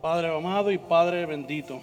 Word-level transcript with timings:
Padre 0.00 0.34
amado 0.34 0.70
y 0.70 0.78
Padre 0.78 1.26
bendito, 1.26 1.82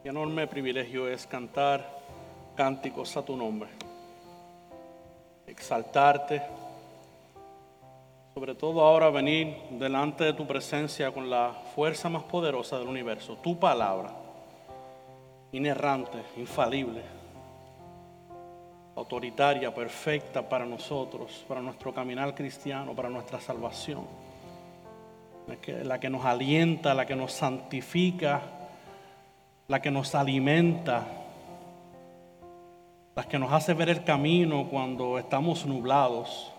qué 0.00 0.10
enorme 0.10 0.46
privilegio 0.46 1.08
es 1.08 1.26
cantar 1.26 1.84
cánticos 2.54 3.16
a 3.16 3.24
tu 3.24 3.36
nombre, 3.36 3.68
exaltarte, 5.48 6.40
sobre 8.32 8.54
todo 8.54 8.82
ahora 8.82 9.10
venir 9.10 9.56
delante 9.72 10.22
de 10.22 10.34
tu 10.34 10.46
presencia 10.46 11.10
con 11.10 11.28
la 11.28 11.52
fuerza 11.74 12.08
más 12.08 12.22
poderosa 12.22 12.78
del 12.78 12.86
universo, 12.86 13.36
tu 13.42 13.58
palabra, 13.58 14.12
inerrante, 15.50 16.18
infalible, 16.36 17.02
autoritaria, 18.94 19.74
perfecta 19.74 20.48
para 20.48 20.64
nosotros, 20.64 21.44
para 21.48 21.60
nuestro 21.60 21.92
caminar 21.92 22.36
cristiano, 22.36 22.94
para 22.94 23.08
nuestra 23.08 23.40
salvación 23.40 24.29
la 25.84 26.00
que 26.00 26.10
nos 26.10 26.24
alienta, 26.24 26.94
la 26.94 27.06
que 27.06 27.16
nos 27.16 27.32
santifica, 27.32 28.42
la 29.68 29.80
que 29.80 29.90
nos 29.90 30.14
alimenta, 30.14 31.06
la 33.14 33.24
que 33.24 33.38
nos 33.38 33.52
hace 33.52 33.74
ver 33.74 33.88
el 33.88 34.04
camino 34.04 34.68
cuando 34.68 35.18
estamos 35.18 35.66
nublados, 35.66 36.52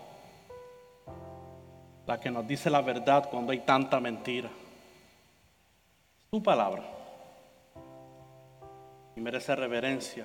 la 2.06 2.18
que 2.18 2.30
nos 2.30 2.46
dice 2.46 2.70
la 2.70 2.80
verdad 2.80 3.28
cuando 3.30 3.52
hay 3.52 3.60
tanta 3.60 4.00
mentira. 4.00 4.48
Tu 6.30 6.42
palabra. 6.42 6.82
Y 9.14 9.20
merece 9.20 9.54
reverencia. 9.54 10.24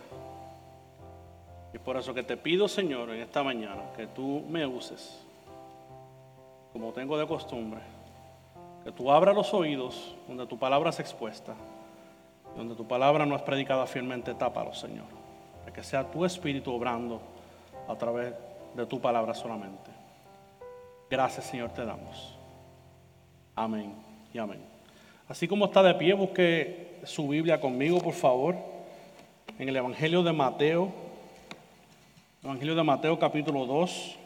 Y 1.74 1.78
por 1.80 1.98
eso 1.98 2.14
que 2.14 2.24
te 2.24 2.38
pido, 2.38 2.70
Señor, 2.70 3.10
en 3.10 3.22
esta 3.22 3.44
mañana, 3.44 3.92
que 3.98 4.08
tú 4.08 4.46
me 4.48 4.66
uses, 4.66 5.26
como 6.72 6.94
tengo 6.94 7.18
de 7.18 7.28
costumbre 7.28 7.97
que 8.88 8.94
tú 8.94 9.12
abras 9.12 9.36
los 9.36 9.54
oídos 9.54 10.16
donde 10.30 10.48
tu 10.48 10.58
palabra 10.58 10.92
es 10.92 11.00
expuesta, 11.02 11.54
donde 12.56 12.74
tu 12.74 12.88
palabra 12.88 13.26
no 13.26 13.36
es 13.36 13.42
predicada 13.42 13.86
fielmente, 13.86 14.34
tápalo, 14.34 14.74
Señor. 14.74 15.08
Que 15.74 15.84
sea 15.84 16.10
tu 16.10 16.24
espíritu 16.24 16.72
obrando 16.72 17.20
a 17.86 17.96
través 17.98 18.34
de 18.74 18.86
tu 18.86 19.02
palabra 19.02 19.34
solamente. 19.34 19.92
Gracias, 21.10 21.48
Señor, 21.48 21.72
te 21.72 21.84
damos. 21.84 22.34
Amén 23.58 23.94
y 24.34 24.38
amén. 24.38 24.64
Así 25.28 25.50
como 25.50 25.66
está 25.66 25.84
de 25.84 25.94
pie, 25.94 26.14
busque 26.14 27.02
su 27.04 27.28
Biblia 27.28 27.60
conmigo, 27.60 28.00
por 28.00 28.14
favor, 28.14 28.56
en 29.60 29.68
el 29.68 29.76
Evangelio 29.76 30.24
de 30.24 30.32
Mateo, 30.32 30.94
Evangelio 32.42 32.74
de 32.74 32.84
Mateo 32.84 33.20
capítulo 33.20 33.66
2. 33.66 34.18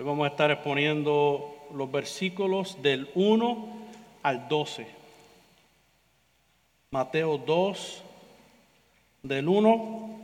Hoy 0.00 0.04
vamos 0.04 0.26
a 0.26 0.30
estar 0.30 0.48
exponiendo 0.52 1.66
los 1.74 1.90
versículos 1.90 2.80
del 2.80 3.10
1 3.16 3.68
al 4.22 4.46
12. 4.46 4.86
Mateo 6.92 7.36
2, 7.36 8.04
del 9.24 9.48
1 9.48 10.20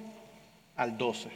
al 0.77 0.97
12. 0.97 1.28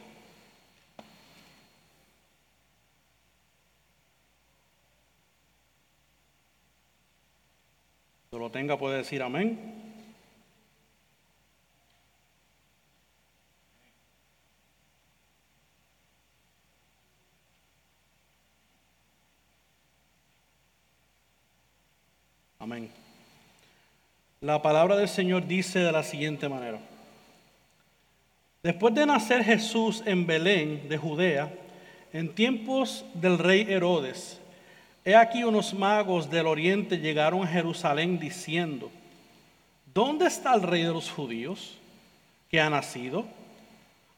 Cuando 8.31 8.47
lo 8.47 8.53
tenga 8.53 8.79
puede 8.79 8.99
decir 8.99 9.21
amén. 9.21 9.78
Amén. 22.69 22.91
La 24.43 24.61
palabra 24.61 24.95
del 24.95 25.09
Señor 25.09 25.47
dice 25.47 25.79
de 25.79 25.91
la 25.91 26.03
siguiente 26.03 26.51
manera. 26.51 26.79
Después 28.63 28.95
de 28.95 29.07
nacer 29.07 29.43
Jesús 29.43 30.03
en 30.05 30.27
Belén 30.27 30.87
de 30.87 30.99
Judea, 30.99 31.51
en 32.13 32.35
tiempos 32.35 33.07
del 33.15 33.39
rey 33.39 33.65
Herodes, 33.67 34.39
he 35.03 35.17
aquí 35.17 35.45
unos 35.45 35.73
magos 35.73 36.29
del 36.29 36.47
oriente 36.47 36.99
llegaron 36.99 37.43
a 37.43 37.47
Jerusalén 37.47 38.19
diciendo, 38.19 38.91
¿dónde 39.95 40.27
está 40.27 40.55
el 40.55 40.61
rey 40.61 40.83
de 40.83 40.93
los 40.93 41.11
judíos 41.11 41.79
que 42.51 42.61
ha 42.61 42.69
nacido? 42.69 43.25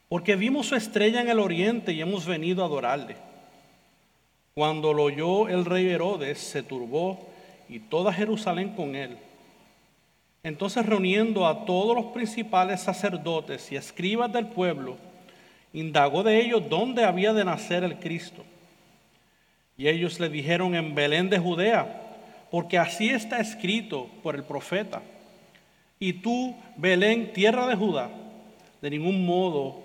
Porque 0.08 0.34
vimos 0.34 0.66
su 0.66 0.74
estrella 0.74 1.20
en 1.20 1.28
el 1.28 1.38
oriente 1.38 1.92
y 1.92 2.00
hemos 2.00 2.26
venido 2.26 2.64
a 2.64 2.66
adorarle. 2.66 3.14
Cuando 4.54 4.92
lo 4.92 5.04
oyó 5.04 5.46
el 5.46 5.64
rey 5.64 5.86
Herodes, 5.86 6.40
se 6.40 6.64
turbó 6.64 7.29
y 7.70 7.78
toda 7.78 8.12
Jerusalén 8.12 8.70
con 8.70 8.96
él. 8.96 9.16
Entonces 10.42 10.84
reuniendo 10.84 11.46
a 11.46 11.64
todos 11.64 11.94
los 11.94 12.06
principales 12.06 12.80
sacerdotes 12.80 13.70
y 13.70 13.76
escribas 13.76 14.32
del 14.32 14.46
pueblo, 14.46 14.96
indagó 15.72 16.22
de 16.24 16.40
ellos 16.40 16.68
dónde 16.68 17.04
había 17.04 17.32
de 17.32 17.44
nacer 17.44 17.84
el 17.84 17.98
Cristo. 17.98 18.44
Y 19.76 19.86
ellos 19.88 20.18
le 20.18 20.28
dijeron 20.28 20.74
en 20.74 20.94
Belén 20.94 21.30
de 21.30 21.38
Judea, 21.38 22.08
porque 22.50 22.76
así 22.76 23.08
está 23.08 23.38
escrito 23.38 24.08
por 24.22 24.34
el 24.34 24.42
profeta. 24.42 25.02
Y 26.00 26.14
tú, 26.14 26.56
Belén, 26.76 27.32
tierra 27.32 27.68
de 27.68 27.76
Judá, 27.76 28.10
de 28.82 28.90
ningún 28.90 29.24
modo 29.24 29.82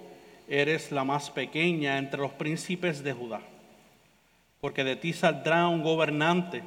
eres 0.48 0.92
la 0.92 1.04
más 1.04 1.30
pequeña 1.30 1.98
entre 1.98 2.22
los 2.22 2.32
príncipes 2.32 3.04
de 3.04 3.14
Judá, 3.14 3.42
porque 4.60 4.84
de 4.84 4.96
ti 4.96 5.14
saldrá 5.14 5.68
un 5.68 5.84
gobernante 5.84 6.64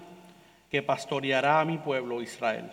que 0.71 0.83
pastoreará 0.83 1.61
a 1.61 1.65
mi 1.65 1.79
pueblo 1.79 2.23
Israel. 2.23 2.71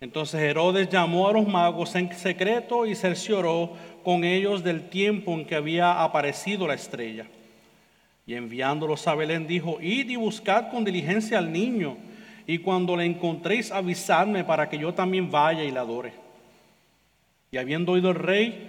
Entonces 0.00 0.40
Herodes 0.40 0.88
llamó 0.88 1.28
a 1.28 1.32
los 1.32 1.46
magos 1.46 1.94
en 1.94 2.12
secreto 2.12 2.86
y 2.86 2.96
cercioró 2.96 3.72
con 4.02 4.24
ellos 4.24 4.64
del 4.64 4.88
tiempo 4.88 5.32
en 5.32 5.46
que 5.46 5.54
había 5.54 6.02
aparecido 6.02 6.66
la 6.66 6.74
estrella. 6.74 7.26
Y 8.26 8.34
enviándolos 8.34 9.06
a 9.06 9.14
Belén 9.14 9.46
dijo, 9.46 9.78
id 9.80 10.10
y 10.10 10.16
buscad 10.16 10.70
con 10.70 10.84
diligencia 10.84 11.38
al 11.38 11.52
niño, 11.52 11.96
y 12.46 12.58
cuando 12.58 12.96
le 12.96 13.04
encontréis 13.04 13.70
avisadme 13.70 14.42
para 14.42 14.68
que 14.68 14.78
yo 14.78 14.92
también 14.92 15.30
vaya 15.30 15.62
y 15.62 15.70
la 15.70 15.80
adore. 15.80 16.12
Y 17.52 17.58
habiendo 17.58 17.92
oído 17.92 18.10
el 18.10 18.16
rey, 18.16 18.68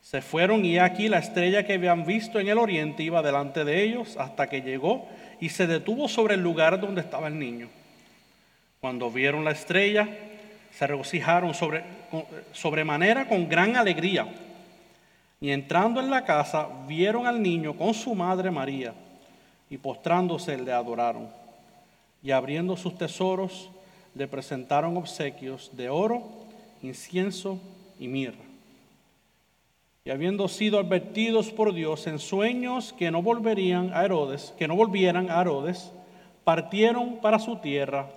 se 0.00 0.20
fueron 0.20 0.64
y 0.64 0.78
aquí 0.78 1.08
la 1.08 1.18
estrella 1.18 1.64
que 1.64 1.72
habían 1.72 2.04
visto 2.04 2.38
en 2.38 2.48
el 2.48 2.58
oriente 2.58 3.02
iba 3.02 3.22
delante 3.22 3.64
de 3.64 3.82
ellos 3.82 4.16
hasta 4.18 4.48
que 4.48 4.60
llegó 4.60 5.08
y 5.44 5.50
se 5.50 5.66
detuvo 5.66 6.08
sobre 6.08 6.36
el 6.36 6.40
lugar 6.40 6.80
donde 6.80 7.02
estaba 7.02 7.28
el 7.28 7.38
niño. 7.38 7.68
Cuando 8.80 9.10
vieron 9.10 9.44
la 9.44 9.50
estrella, 9.50 10.08
se 10.70 10.86
regocijaron 10.86 11.52
sobre, 11.52 11.84
sobremanera 12.52 13.28
con 13.28 13.46
gran 13.46 13.76
alegría. 13.76 14.26
Y 15.42 15.50
entrando 15.50 16.00
en 16.00 16.08
la 16.08 16.24
casa, 16.24 16.66
vieron 16.88 17.26
al 17.26 17.42
niño 17.42 17.76
con 17.76 17.92
su 17.92 18.14
madre 18.14 18.50
María, 18.50 18.94
y 19.68 19.76
postrándose 19.76 20.56
le 20.56 20.72
adoraron. 20.72 21.28
Y 22.22 22.30
abriendo 22.30 22.74
sus 22.74 22.96
tesoros, 22.96 23.68
le 24.14 24.26
presentaron 24.26 24.96
obsequios 24.96 25.76
de 25.76 25.90
oro, 25.90 26.22
incienso 26.80 27.60
y 28.00 28.08
mirra. 28.08 28.40
Y 30.06 30.10
habiendo 30.10 30.48
sido 30.48 30.78
advertidos 30.78 31.50
por 31.50 31.72
Dios 31.72 32.06
en 32.06 32.18
sueños 32.18 32.92
que 32.92 33.10
no 33.10 33.22
volverían 33.22 33.90
a 33.94 34.04
Herodes, 34.04 34.54
que 34.58 34.68
no 34.68 34.76
volvieran 34.76 35.30
a 35.30 35.40
Herodes, 35.40 35.92
partieron 36.44 37.22
para 37.22 37.38
su 37.38 37.56
tierra 37.56 38.10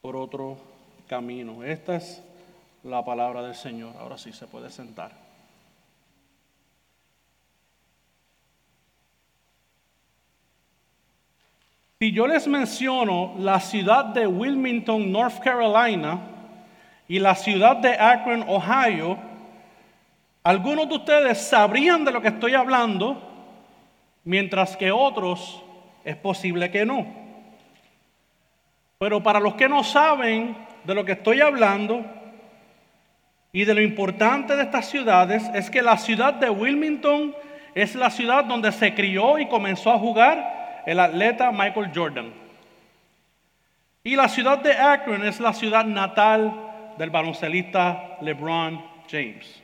por 0.00 0.14
otro 0.14 0.56
camino. 1.08 1.64
Esta 1.64 1.96
es 1.96 2.22
la 2.84 3.04
palabra 3.04 3.42
del 3.42 3.56
Señor. 3.56 3.96
Ahora 3.98 4.16
sí 4.16 4.32
se 4.32 4.46
puede 4.46 4.70
sentar. 4.70 5.10
Si 11.98 12.12
yo 12.12 12.28
les 12.28 12.46
menciono 12.46 13.34
la 13.40 13.58
ciudad 13.58 14.04
de 14.04 14.28
Wilmington, 14.28 15.10
North 15.10 15.40
Carolina, 15.40 16.20
y 17.08 17.18
la 17.18 17.34
ciudad 17.34 17.78
de 17.78 17.94
Akron, 17.94 18.44
Ohio, 18.48 19.33
algunos 20.44 20.90
de 20.90 20.96
ustedes 20.96 21.38
sabrían 21.38 22.04
de 22.04 22.12
lo 22.12 22.20
que 22.20 22.28
estoy 22.28 22.54
hablando, 22.54 23.18
mientras 24.24 24.76
que 24.76 24.92
otros 24.92 25.62
es 26.04 26.16
posible 26.16 26.70
que 26.70 26.84
no. 26.84 27.06
Pero 28.98 29.22
para 29.22 29.40
los 29.40 29.54
que 29.54 29.70
no 29.70 29.82
saben 29.82 30.54
de 30.84 30.94
lo 30.94 31.04
que 31.04 31.12
estoy 31.12 31.40
hablando 31.40 32.04
y 33.52 33.64
de 33.64 33.74
lo 33.74 33.80
importante 33.80 34.54
de 34.54 34.64
estas 34.64 34.86
ciudades, 34.86 35.42
es 35.54 35.70
que 35.70 35.80
la 35.80 35.96
ciudad 35.96 36.34
de 36.34 36.50
Wilmington 36.50 37.34
es 37.74 37.94
la 37.94 38.10
ciudad 38.10 38.44
donde 38.44 38.70
se 38.70 38.94
crió 38.94 39.38
y 39.38 39.48
comenzó 39.48 39.92
a 39.92 39.98
jugar 39.98 40.82
el 40.84 41.00
atleta 41.00 41.50
Michael 41.52 41.90
Jordan. 41.94 42.32
Y 44.02 44.14
la 44.14 44.28
ciudad 44.28 44.58
de 44.58 44.72
Akron 44.72 45.24
es 45.24 45.40
la 45.40 45.54
ciudad 45.54 45.86
natal 45.86 46.52
del 46.98 47.08
baloncelista 47.08 48.18
LeBron 48.20 48.84
James. 49.10 49.63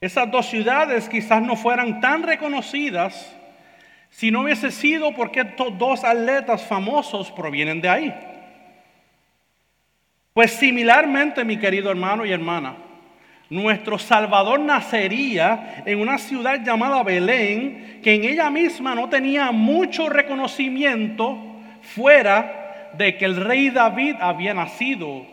Esas 0.00 0.30
dos 0.30 0.46
ciudades 0.46 1.08
quizás 1.08 1.42
no 1.42 1.56
fueran 1.56 2.00
tan 2.00 2.22
reconocidas 2.22 3.34
Si 4.10 4.30
no 4.30 4.42
hubiese 4.42 4.70
sido 4.70 5.12
porque 5.14 5.40
estos 5.40 5.76
dos 5.76 6.02
atletas 6.02 6.64
famosos 6.66 7.30
provienen 7.30 7.80
de 7.80 7.88
ahí. 7.88 8.14
Pues 10.32 10.52
similarmente, 10.52 11.44
mi 11.44 11.58
querido 11.58 11.90
hermano 11.90 12.24
y 12.24 12.32
hermana, 12.32 12.76
nuestro 13.50 13.98
Salvador 13.98 14.60
nacería 14.60 15.82
en 15.84 16.00
una 16.00 16.16
ciudad 16.16 16.62
llamada 16.64 17.02
Belén, 17.02 18.00
que 18.02 18.14
en 18.14 18.24
ella 18.24 18.48
misma 18.48 18.94
no 18.94 19.08
tenía 19.08 19.50
mucho 19.50 20.08
reconocimiento 20.08 21.38
fuera 21.82 22.92
de 22.96 23.16
que 23.16 23.24
el 23.24 23.36
rey 23.36 23.70
David 23.70 24.16
había 24.20 24.54
nacido 24.54 25.26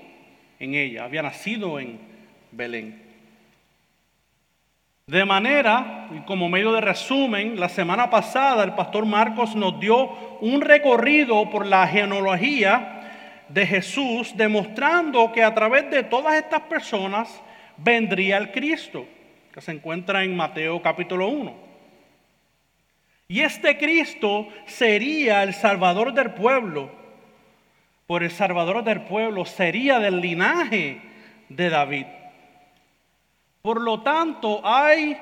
en 0.59 0.75
ella, 0.75 1.03
había 1.03 1.21
nacido 1.21 1.79
en 1.79 1.99
Belén. 2.51 3.04
De 5.07 5.23
manera, 5.23 6.07
y 6.15 6.21
como 6.21 6.49
medio 6.49 6.73
de 6.73 6.81
resumen, 6.81 7.59
la 7.59 7.69
semana 7.69 8.09
pasada 8.09 8.63
el 8.63 8.73
pastor 8.73 9.05
Marcos 9.05 9.55
nos 9.55 9.79
dio 9.79 10.09
un 10.41 10.61
recorrido 10.61 11.47
por 11.51 11.67
la 11.67 11.87
genealogía 11.87 13.43
de 13.47 13.67
Jesús, 13.67 14.35
demostrando 14.35 15.31
que 15.31 15.43
a 15.43 15.53
través 15.53 15.91
de 15.91 16.01
todas 16.01 16.33
estas 16.33 16.61
personas 16.61 17.39
vendría 17.77 18.37
el 18.37 18.51
Cristo, 18.51 19.05
que 19.53 19.61
se 19.61 19.73
encuentra 19.73 20.23
en 20.23 20.35
Mateo 20.35 20.81
capítulo 20.81 21.27
1. 21.27 21.53
Y 23.27 23.41
este 23.41 23.77
Cristo 23.77 24.47
sería 24.65 25.43
el 25.43 25.53
Salvador 25.53 26.13
del 26.15 26.31
pueblo. 26.31 26.89
Por 28.07 28.23
el 28.23 28.31
Salvador 28.31 28.83
del 28.83 29.01
pueblo 29.01 29.45
sería 29.45 29.99
del 29.99 30.19
linaje 30.19 30.99
de 31.49 31.69
David. 31.69 32.05
Por 33.65 33.81
lo 33.81 34.01
tanto, 34.01 34.61
hay, 34.63 35.17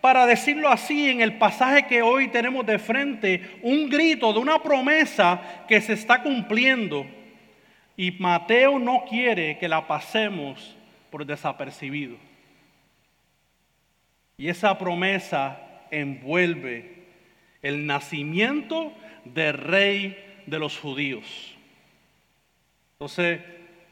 para 0.00 0.24
decirlo 0.24 0.68
así, 0.68 1.10
en 1.10 1.20
el 1.20 1.36
pasaje 1.36 1.88
que 1.88 2.00
hoy 2.00 2.28
tenemos 2.28 2.64
de 2.64 2.78
frente, 2.78 3.58
un 3.60 3.90
grito 3.90 4.32
de 4.32 4.38
una 4.38 4.62
promesa 4.62 5.64
que 5.66 5.80
se 5.80 5.94
está 5.94 6.22
cumpliendo. 6.22 7.04
Y 7.96 8.12
Mateo 8.12 8.78
no 8.78 9.04
quiere 9.10 9.58
que 9.58 9.66
la 9.66 9.88
pasemos 9.88 10.76
por 11.10 11.26
desapercibido. 11.26 12.18
Y 14.36 14.48
esa 14.48 14.78
promesa 14.78 15.58
envuelve 15.90 17.02
el 17.62 17.84
nacimiento 17.84 18.92
del 19.24 19.54
rey 19.54 20.42
de 20.46 20.58
los 20.60 20.78
judíos. 20.78 21.56
Entonces, 22.92 23.40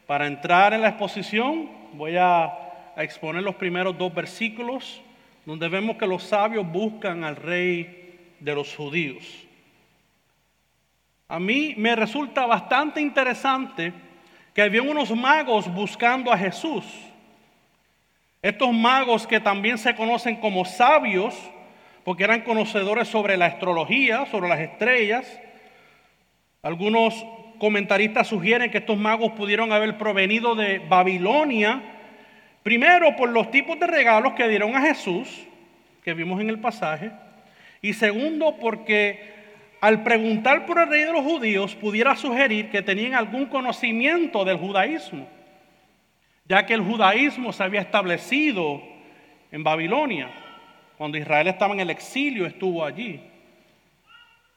para 0.07 0.27
entrar 0.27 0.73
en 0.73 0.81
la 0.81 0.87
exposición, 0.87 1.69
voy 1.91 2.15
a 2.15 2.70
a 2.95 3.03
exponer 3.03 3.43
los 3.43 3.55
primeros 3.55 3.97
dos 3.97 4.13
versículos, 4.13 5.01
donde 5.45 5.67
vemos 5.69 5.97
que 5.97 6.07
los 6.07 6.23
sabios 6.23 6.69
buscan 6.69 7.23
al 7.23 7.35
rey 7.35 8.35
de 8.39 8.55
los 8.55 8.75
judíos. 8.75 9.47
A 11.27 11.39
mí 11.39 11.75
me 11.77 11.95
resulta 11.95 12.45
bastante 12.45 12.99
interesante 12.99 13.93
que 14.53 14.61
había 14.61 14.81
unos 14.81 15.15
magos 15.15 15.73
buscando 15.73 16.31
a 16.31 16.37
Jesús. 16.37 16.83
Estos 18.41 18.73
magos 18.73 19.25
que 19.27 19.39
también 19.39 19.77
se 19.77 19.95
conocen 19.95 20.37
como 20.37 20.65
sabios, 20.65 21.35
porque 22.03 22.23
eran 22.23 22.41
conocedores 22.41 23.07
sobre 23.07 23.37
la 23.37 23.45
astrología, 23.45 24.25
sobre 24.25 24.49
las 24.49 24.59
estrellas. 24.59 25.39
Algunos 26.63 27.25
comentaristas 27.59 28.27
sugieren 28.27 28.71
que 28.71 28.79
estos 28.79 28.97
magos 28.97 29.31
pudieron 29.33 29.71
haber 29.71 29.97
provenido 29.97 30.55
de 30.55 30.79
Babilonia, 30.79 31.90
Primero, 32.63 33.15
por 33.15 33.29
los 33.29 33.49
tipos 33.49 33.79
de 33.79 33.87
regalos 33.87 34.33
que 34.33 34.47
dieron 34.47 34.75
a 34.75 34.81
Jesús, 34.81 35.47
que 36.03 36.13
vimos 36.13 36.39
en 36.41 36.49
el 36.49 36.59
pasaje. 36.59 37.11
Y 37.81 37.93
segundo, 37.93 38.57
porque 38.59 39.31
al 39.79 40.03
preguntar 40.03 40.65
por 40.67 40.77
el 40.77 40.87
rey 40.87 41.03
de 41.03 41.11
los 41.11 41.23
judíos 41.23 41.75
pudiera 41.75 42.15
sugerir 42.15 42.69
que 42.69 42.83
tenían 42.83 43.15
algún 43.15 43.47
conocimiento 43.47 44.45
del 44.45 44.57
judaísmo, 44.57 45.27
ya 46.45 46.65
que 46.65 46.75
el 46.75 46.81
judaísmo 46.81 47.51
se 47.51 47.63
había 47.63 47.81
establecido 47.81 48.81
en 49.51 49.63
Babilonia. 49.63 50.29
Cuando 50.97 51.17
Israel 51.17 51.47
estaba 51.47 51.73
en 51.73 51.79
el 51.79 51.89
exilio, 51.89 52.45
estuvo 52.45 52.85
allí. 52.85 53.19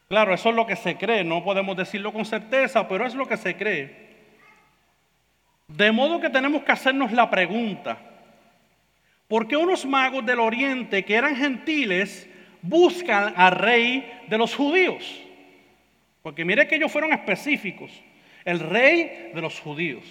Claro, 0.07 0.35
eso 0.35 0.49
es 0.49 0.55
lo 0.55 0.67
que 0.67 0.75
se 0.75 0.95
cree, 0.95 1.23
no 1.23 1.43
podemos 1.43 1.75
decirlo 1.75 2.13
con 2.13 2.25
certeza, 2.25 2.87
pero 2.87 3.07
es 3.07 3.15
lo 3.15 3.27
que 3.27 3.37
se 3.37 3.55
cree. 3.55 4.04
De 5.67 5.91
modo 5.91 6.21
que 6.21 6.29
tenemos 6.29 6.63
que 6.63 6.71
hacernos 6.71 7.11
la 7.11 7.29
pregunta, 7.29 7.97
¿por 9.27 9.47
qué 9.47 9.57
unos 9.57 9.85
magos 9.85 10.25
del 10.25 10.39
oriente 10.39 11.03
que 11.03 11.15
eran 11.15 11.35
gentiles 11.35 12.29
buscan 12.61 13.33
al 13.35 13.51
rey 13.51 14.21
de 14.27 14.37
los 14.37 14.55
judíos? 14.55 15.21
Porque 16.21 16.45
mire 16.45 16.67
que 16.67 16.75
ellos 16.75 16.91
fueron 16.91 17.13
específicos, 17.13 17.91
el 18.45 18.59
rey 18.59 19.31
de 19.33 19.41
los 19.41 19.59
judíos. 19.59 20.03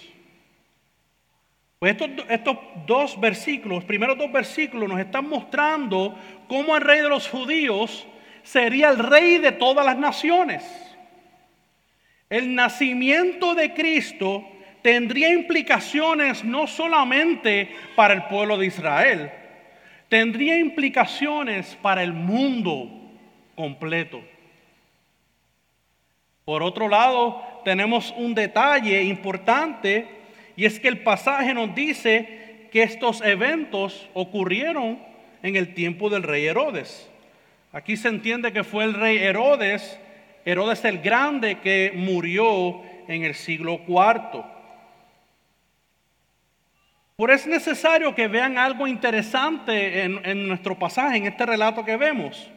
Pues 1.79 1.93
estos, 1.93 2.25
estos 2.29 2.57
dos 2.85 3.19
versículos, 3.19 3.77
los 3.77 3.85
primeros 3.85 4.17
dos 4.17 4.31
versículos 4.31 4.89
nos 4.89 4.99
están 4.99 5.27
mostrando 5.27 6.17
cómo 6.47 6.75
el 6.75 6.81
rey 6.81 7.01
de 7.01 7.09
los 7.09 7.27
judíos 7.27 8.07
sería 8.43 8.89
el 8.89 8.99
rey 8.99 9.39
de 9.39 9.51
todas 9.51 9.85
las 9.85 9.97
naciones. 9.97 10.63
El 12.29 12.55
nacimiento 12.55 13.55
de 13.55 13.73
Cristo 13.73 14.45
tendría 14.85 15.33
implicaciones 15.33 16.43
no 16.43 16.67
solamente 16.67 17.75
para 17.95 18.13
el 18.13 18.25
pueblo 18.25 18.55
de 18.55 18.67
Israel, 18.67 19.31
tendría 20.09 20.59
implicaciones 20.59 21.75
para 21.81 22.03
el 22.03 22.13
mundo 22.13 22.91
completo. 23.55 24.21
Por 26.43 26.61
otro 26.61 26.87
lado, 26.87 27.41
tenemos 27.65 28.13
un 28.15 28.35
detalle 28.35 29.01
importante 29.01 30.05
y 30.55 30.65
es 30.65 30.79
que 30.79 30.87
el 30.87 30.99
pasaje 30.99 31.55
nos 31.55 31.73
dice 31.73 32.67
que 32.71 32.83
estos 32.83 33.23
eventos 33.23 34.07
ocurrieron 34.13 34.99
en 35.41 35.55
el 35.55 35.73
tiempo 35.73 36.11
del 36.11 36.21
rey 36.21 36.45
Herodes. 36.45 37.09
Aquí 37.71 37.97
se 37.97 38.09
entiende 38.09 38.53
que 38.53 38.63
fue 38.63 38.83
el 38.83 38.93
rey 38.93 39.17
Herodes, 39.17 39.99
Herodes 40.45 40.85
el 40.85 40.99
Grande, 40.99 41.57
que 41.57 41.91
murió 41.95 42.83
en 43.07 43.23
el 43.23 43.33
siglo 43.33 43.81
IV. 43.87 44.54
Por 47.15 47.31
es 47.31 47.47
necesario 47.47 48.13
que 48.13 48.27
vean 48.27 48.57
algo 48.57 48.87
interesante 48.87 50.03
en, 50.03 50.47
nuestro 50.47 50.77
pasaje, 50.77 51.17
en 51.17 51.27
este 51.27 51.45
relato 51.45 51.85
que 51.85 51.95
vemos. 51.95 52.49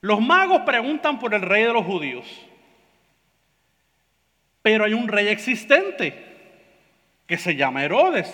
Los 0.00 0.20
magos 0.20 0.60
preguntan 0.60 1.18
por 1.18 1.34
el 1.34 1.42
rey 1.42 1.64
de 1.64 1.72
los 1.72 1.84
judíos, 1.84 2.26
pero 4.62 4.84
hay 4.84 4.92
un 4.92 5.08
rey 5.08 5.28
existente 5.28 6.14
que 7.26 7.36
se 7.38 7.56
llama 7.56 7.82
Herodes. 7.82 8.32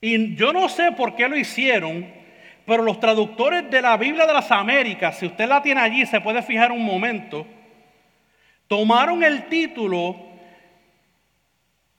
Y 0.00 0.34
yo 0.36 0.54
no 0.54 0.70
sé 0.70 0.92
por 0.92 1.14
qué 1.14 1.28
lo 1.28 1.36
hicieron, 1.36 2.10
pero 2.64 2.82
los 2.82 2.98
traductores 2.98 3.70
de 3.70 3.82
la 3.82 3.98
Biblia 3.98 4.26
de 4.26 4.32
las 4.32 4.50
Américas, 4.50 5.18
si 5.18 5.26
usted 5.26 5.46
la 5.46 5.60
tiene 5.60 5.82
allí, 5.82 6.06
se 6.06 6.22
puede 6.22 6.40
fijar 6.40 6.72
un 6.72 6.82
momento, 6.82 7.46
tomaron 8.68 9.22
el 9.22 9.48
título 9.48 10.29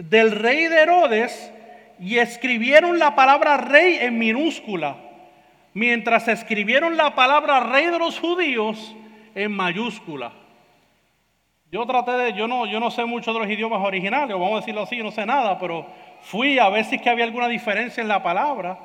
del 0.10 0.32
rey 0.32 0.68
de 0.68 0.82
Herodes 0.82 1.54
y 2.00 2.18
escribieron 2.18 2.98
la 2.98 3.16
palabra 3.16 3.58
rey 3.58 3.98
en 4.02 4.18
minúscula, 4.18 4.98
mientras 5.74 6.28
escribieron 6.28 6.98
la 6.98 7.14
palabra 7.16 7.60
rey 7.60 7.88
de 7.88 8.00
los 8.00 8.20
judíos 8.20 8.96
en 9.36 9.52
mayúscula. 9.52 10.34
Yo 11.72 11.86
traté 11.86 12.12
de, 12.12 12.34
yo 12.34 12.48
no, 12.48 12.66
yo 12.66 12.80
no 12.80 12.92
sé 12.92 13.06
mucho 13.06 13.34
de 13.34 13.40
los 13.40 13.50
idiomas 13.50 13.82
originales, 13.82 14.30
vamos 14.30 14.54
a 14.54 14.56
decirlo 14.58 14.82
así, 14.82 14.98
no 14.98 15.12
sé 15.12 15.26
nada, 15.26 15.58
pero 15.58 15.86
fui 16.22 16.60
a 16.60 16.68
ver 16.70 16.84
si 16.86 17.00
que 17.00 17.10
había 17.10 17.24
alguna 17.24 17.48
diferencia 17.48 18.02
en 18.02 18.08
la 18.08 18.22
palabra. 18.22 18.78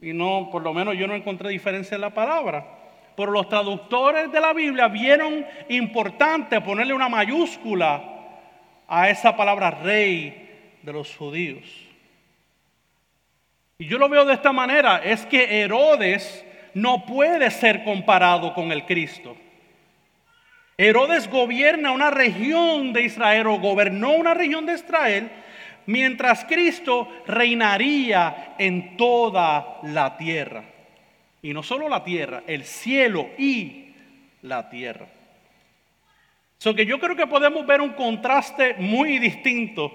Y 0.00 0.12
no, 0.12 0.48
por 0.50 0.62
lo 0.62 0.74
menos 0.74 0.96
yo 0.96 1.06
no 1.06 1.14
encontré 1.14 1.48
diferencia 1.48 1.94
en 1.94 2.00
la 2.00 2.10
palabra. 2.10 2.66
Pero 3.16 3.30
los 3.30 3.48
traductores 3.48 4.30
de 4.30 4.40
la 4.40 4.52
Biblia 4.52 4.88
vieron 4.88 5.44
importante 5.68 6.60
ponerle 6.60 6.94
una 6.94 7.08
mayúscula 7.08 8.11
a 8.94 9.08
esa 9.08 9.34
palabra 9.34 9.70
rey 9.70 10.50
de 10.82 10.92
los 10.92 11.16
judíos. 11.16 11.64
Y 13.78 13.86
yo 13.86 13.96
lo 13.96 14.06
veo 14.10 14.26
de 14.26 14.34
esta 14.34 14.52
manera, 14.52 14.98
es 15.02 15.24
que 15.24 15.62
Herodes 15.62 16.44
no 16.74 17.06
puede 17.06 17.50
ser 17.50 17.84
comparado 17.84 18.52
con 18.52 18.70
el 18.70 18.84
Cristo. 18.84 19.34
Herodes 20.76 21.26
gobierna 21.30 21.90
una 21.90 22.10
región 22.10 22.92
de 22.92 23.04
Israel 23.04 23.46
o 23.46 23.60
gobernó 23.60 24.10
una 24.10 24.34
región 24.34 24.66
de 24.66 24.74
Israel, 24.74 25.30
mientras 25.86 26.44
Cristo 26.44 27.08
reinaría 27.26 28.56
en 28.58 28.98
toda 28.98 29.78
la 29.84 30.18
tierra. 30.18 30.64
Y 31.40 31.54
no 31.54 31.62
solo 31.62 31.88
la 31.88 32.04
tierra, 32.04 32.42
el 32.46 32.64
cielo 32.64 33.30
y 33.38 33.94
la 34.42 34.68
tierra. 34.68 35.06
So 36.62 36.76
que 36.76 36.86
yo 36.86 37.00
creo 37.00 37.16
que 37.16 37.26
podemos 37.26 37.66
ver 37.66 37.80
un 37.80 37.90
contraste 37.94 38.74
muy 38.74 39.18
distinto 39.18 39.92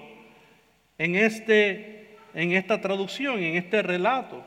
en, 0.98 1.14
este, 1.14 2.18
en 2.34 2.52
esta 2.52 2.78
traducción, 2.78 3.42
en 3.42 3.56
este 3.56 3.80
relato. 3.80 4.44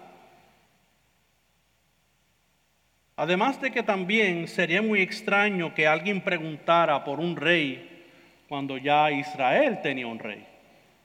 Además 3.15 3.59
de 3.59 3.71
que 3.71 3.81
también 3.81 4.47
sería 4.47 4.83
muy 4.83 5.01
extraño 5.01 5.73
que 5.73 5.87
alguien 5.87 6.21
preguntara 6.21 7.03
por 7.03 7.19
un 7.19 7.35
rey 7.35 8.05
cuando 8.47 8.77
ya 8.77 9.09
Israel 9.09 9.79
tenía 9.81 10.05
un 10.05 10.19
rey, 10.19 10.45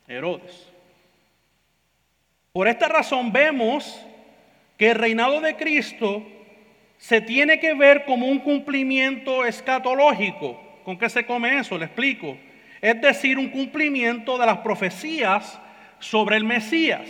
Herodes. 0.07 0.71
Por 2.53 2.69
esta 2.69 2.89
razón 2.89 3.33
vemos 3.33 4.05
que 4.77 4.91
el 4.91 4.97
reinado 4.97 5.41
de 5.41 5.57
Cristo 5.57 6.23
se 6.99 7.23
tiene 7.23 7.59
que 7.59 7.73
ver 7.73 8.05
como 8.05 8.27
un 8.27 8.39
cumplimiento 8.39 9.47
escatológico. 9.47 10.66
¿Con 10.87 10.97
qué 10.97 11.09
se 11.09 11.27
come 11.27 11.59
eso? 11.59 11.77
Le 11.77 11.87
explico. 11.87 12.39
Es 12.81 13.01
decir, 13.01 13.39
un 13.39 13.49
cumplimiento 13.49 14.39
de 14.39 14.47
las 14.47 14.59
profecías 14.59 15.61
sobre 15.99 16.37
el 16.37 16.45
Mesías. 16.45 17.09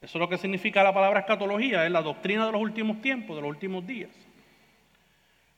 Eso 0.00 0.16
es 0.16 0.20
lo 0.20 0.28
que 0.28 0.38
significa 0.38 0.84
la 0.84 0.94
palabra 0.94 1.18
escatología, 1.18 1.84
es 1.84 1.90
la 1.90 2.02
doctrina 2.02 2.46
de 2.46 2.52
los 2.52 2.60
últimos 2.60 3.02
tiempos, 3.02 3.34
de 3.34 3.42
los 3.42 3.50
últimos 3.50 3.84
días. 3.84 4.10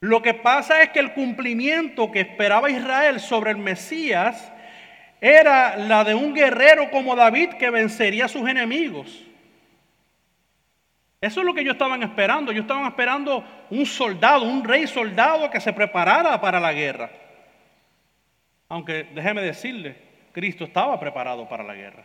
Lo 0.00 0.22
que 0.22 0.32
pasa 0.32 0.80
es 0.80 0.88
que 0.92 1.00
el 1.00 1.12
cumplimiento 1.12 2.10
que 2.10 2.20
esperaba 2.20 2.70
Israel 2.70 3.20
sobre 3.20 3.50
el 3.50 3.58
Mesías 3.58 4.50
era 5.20 5.76
la 5.76 6.04
de 6.04 6.14
un 6.14 6.32
guerrero 6.32 6.90
como 6.90 7.14
David 7.14 7.50
que 7.58 7.68
vencería 7.68 8.24
a 8.24 8.28
sus 8.28 8.48
enemigos. 8.48 9.26
Eso 11.22 11.38
es 11.38 11.46
lo 11.46 11.54
que 11.54 11.60
ellos 11.60 11.74
estaban 11.74 12.02
esperando. 12.02 12.50
Ellos 12.50 12.62
estaban 12.62 12.84
esperando 12.84 13.44
un 13.70 13.86
soldado, 13.86 14.42
un 14.42 14.64
rey 14.64 14.88
soldado 14.88 15.48
que 15.48 15.60
se 15.60 15.72
preparara 15.72 16.40
para 16.40 16.58
la 16.58 16.72
guerra. 16.72 17.10
Aunque 18.68 19.04
déjeme 19.14 19.40
decirle, 19.40 19.96
Cristo 20.32 20.64
estaba 20.64 20.98
preparado 20.98 21.48
para 21.48 21.62
la 21.62 21.74
guerra. 21.74 22.04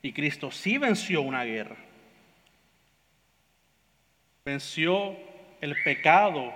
Y 0.00 0.14
Cristo 0.14 0.50
sí 0.50 0.78
venció 0.78 1.20
una 1.20 1.44
guerra. 1.44 1.76
Venció 4.46 5.14
el 5.60 5.76
pecado 5.84 6.50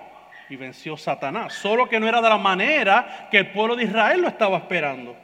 y 0.49 0.55
venció 0.55 0.97
Satanás. 0.97 1.53
Solo 1.53 1.87
que 1.87 1.99
no 1.99 2.07
era 2.07 2.21
de 2.21 2.29
la 2.29 2.39
manera 2.39 3.27
que 3.29 3.37
el 3.37 3.51
pueblo 3.51 3.75
de 3.75 3.83
Israel 3.83 4.21
lo 4.21 4.29
estaba 4.29 4.57
esperando. 4.57 5.15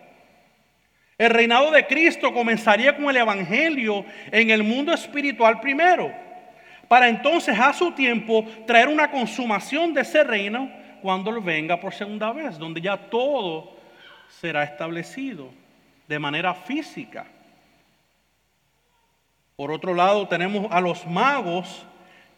El 1.18 1.32
reinado 1.32 1.72
de 1.72 1.88
Cristo 1.88 2.32
comenzaría 2.32 2.96
con 2.96 3.10
el 3.10 3.18
Evangelio 3.18 4.06
en 4.32 4.52
el 4.52 4.62
mundo 4.62 4.94
espiritual 4.94 5.60
primero, 5.60 6.29
para 6.90 7.08
entonces 7.08 7.58
a 7.58 7.72
su 7.72 7.92
tiempo 7.92 8.46
traer 8.66 8.90
una 8.90 9.10
consumación 9.10 9.94
de 9.94 10.02
ese 10.02 10.24
reino 10.24 10.70
cuando 11.02 11.30
Él 11.30 11.40
venga 11.40 11.80
por 11.80 11.94
segunda 11.94 12.34
vez, 12.34 12.58
donde 12.58 12.82
ya 12.82 12.98
todo 12.98 13.78
será 14.28 14.64
establecido 14.64 15.52
de 16.08 16.20
manera 16.20 16.54
física. 16.54 17.28
Por 19.56 19.72
otro 19.72 19.94
lado, 19.94 20.28
tenemos 20.28 20.68
a 20.72 20.82
los 20.82 21.06
magos 21.06 21.86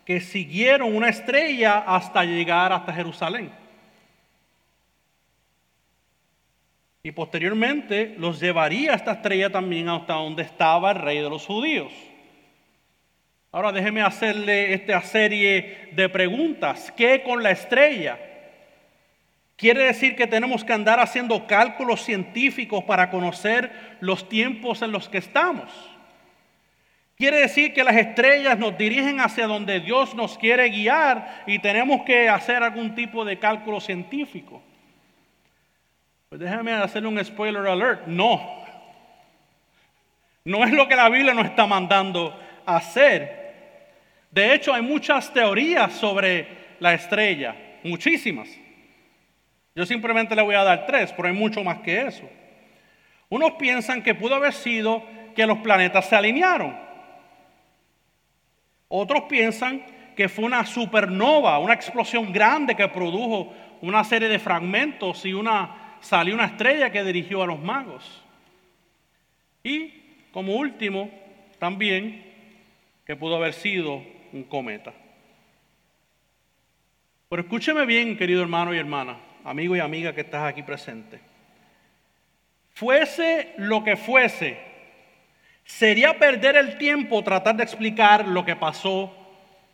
que 0.05 0.19
siguieron 0.19 0.93
una 0.95 1.07
estrella 1.07 1.77
hasta 1.87 2.25
llegar 2.25 2.73
hasta 2.73 2.91
Jerusalén. 2.91 3.51
Y 7.03 7.11
posteriormente 7.13 8.15
los 8.17 8.39
llevaría 8.39 8.95
esta 8.95 9.13
estrella 9.13 9.49
también 9.49 9.87
hasta 9.87 10.13
donde 10.13 10.43
estaba 10.43 10.91
el 10.91 10.97
rey 10.97 11.19
de 11.19 11.29
los 11.29 11.45
judíos. 11.45 11.91
Ahora 13.53 13.73
déjeme 13.73 14.01
hacerle 14.01 14.73
esta 14.73 15.01
serie 15.01 15.89
de 15.91 16.07
preguntas. 16.07 16.93
¿Qué 16.95 17.21
con 17.21 17.43
la 17.43 17.51
estrella? 17.51 18.17
Quiere 19.57 19.83
decir 19.83 20.15
que 20.15 20.25
tenemos 20.25 20.63
que 20.63 20.71
andar 20.71 20.99
haciendo 21.01 21.45
cálculos 21.47 22.01
científicos 22.01 22.83
para 22.85 23.09
conocer 23.09 23.97
los 23.99 24.29
tiempos 24.29 24.81
en 24.81 24.91
los 24.91 25.09
que 25.09 25.17
estamos. 25.17 25.69
Quiere 27.17 27.41
decir 27.41 27.73
que 27.73 27.83
las 27.83 27.97
estrellas 27.97 28.57
nos 28.57 28.75
dirigen 28.77 29.19
hacia 29.19 29.45
donde 29.47 29.81
Dios 29.81 30.15
nos 30.15 30.37
quiere 30.37 30.69
guiar 30.69 31.43
y 31.45 31.59
tenemos 31.59 32.03
que 32.03 32.29
hacer 32.29 32.63
algún 32.63 32.95
tipo 32.95 33.23
de 33.25 33.37
cálculo 33.37 33.79
científico. 33.79 34.63
Pues 36.29 36.39
déjame 36.39 36.71
hacerle 36.71 37.09
un 37.09 37.23
spoiler 37.23 37.67
alert. 37.67 38.07
No. 38.07 38.63
No 40.45 40.63
es 40.63 40.71
lo 40.71 40.87
que 40.87 40.95
la 40.95 41.09
Biblia 41.09 41.33
nos 41.33 41.45
está 41.45 41.67
mandando 41.67 42.35
a 42.65 42.77
hacer. 42.77 43.40
De 44.31 44.53
hecho, 44.53 44.73
hay 44.73 44.81
muchas 44.81 45.31
teorías 45.33 45.91
sobre 45.93 46.47
la 46.79 46.93
estrella, 46.93 47.55
muchísimas. 47.83 48.49
Yo 49.75 49.85
simplemente 49.85 50.35
le 50.35 50.41
voy 50.41 50.55
a 50.55 50.63
dar 50.63 50.85
tres, 50.85 51.13
pero 51.13 51.27
hay 51.27 51.33
mucho 51.33 51.63
más 51.63 51.79
que 51.79 52.01
eso. 52.01 52.27
Unos 53.29 53.53
piensan 53.53 54.01
que 54.01 54.15
pudo 54.15 54.35
haber 54.35 54.53
sido 54.53 55.03
que 55.35 55.45
los 55.45 55.59
planetas 55.59 56.07
se 56.07 56.15
alinearon. 56.15 56.77
Otros 58.87 59.23
piensan 59.23 59.83
que 60.15 60.27
fue 60.27 60.45
una 60.45 60.65
supernova, 60.65 61.59
una 61.59 61.73
explosión 61.73 62.31
grande 62.33 62.75
que 62.75 62.87
produjo 62.87 63.53
una 63.81 64.03
serie 64.03 64.27
de 64.27 64.39
fragmentos 64.39 65.25
y 65.25 65.33
una, 65.33 65.97
salió 66.01 66.33
una 66.33 66.45
estrella 66.45 66.91
que 66.91 67.03
dirigió 67.03 67.41
a 67.43 67.47
los 67.47 67.59
magos. 67.59 68.23
Y 69.63 69.93
como 70.31 70.55
último, 70.55 71.09
también 71.59 72.25
que 73.05 73.15
pudo 73.15 73.37
haber 73.37 73.53
sido 73.53 74.03
un 74.33 74.43
cometa. 74.43 74.93
Pero 77.29 77.41
escúcheme 77.41 77.85
bien, 77.85 78.17
querido 78.17 78.41
hermano 78.41 78.73
y 78.73 78.77
hermana, 78.77 79.17
amigo 79.43 79.75
y 79.75 79.79
amiga 79.79 80.13
que 80.13 80.21
estás 80.21 80.43
aquí 80.43 80.63
presente. 80.63 81.19
Fuese 82.73 83.53
lo 83.57 83.83
que 83.83 83.95
fuese 83.95 84.71
Sería 85.71 86.17
perder 86.19 86.57
el 86.57 86.77
tiempo 86.77 87.23
tratar 87.23 87.55
de 87.55 87.63
explicar 87.63 88.27
lo 88.27 88.43
que 88.43 88.55
pasó 88.55 89.15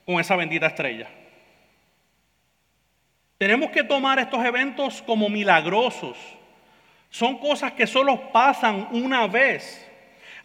con 0.05 0.19
esa 0.19 0.35
bendita 0.35 0.67
estrella. 0.67 1.07
Tenemos 3.37 3.71
que 3.71 3.83
tomar 3.83 4.19
estos 4.19 4.43
eventos 4.45 5.01
como 5.01 5.27
milagrosos. 5.27 6.17
Son 7.09 7.37
cosas 7.39 7.73
que 7.73 7.87
solo 7.87 8.31
pasan 8.31 8.89
una 8.91 9.27
vez. 9.27 9.86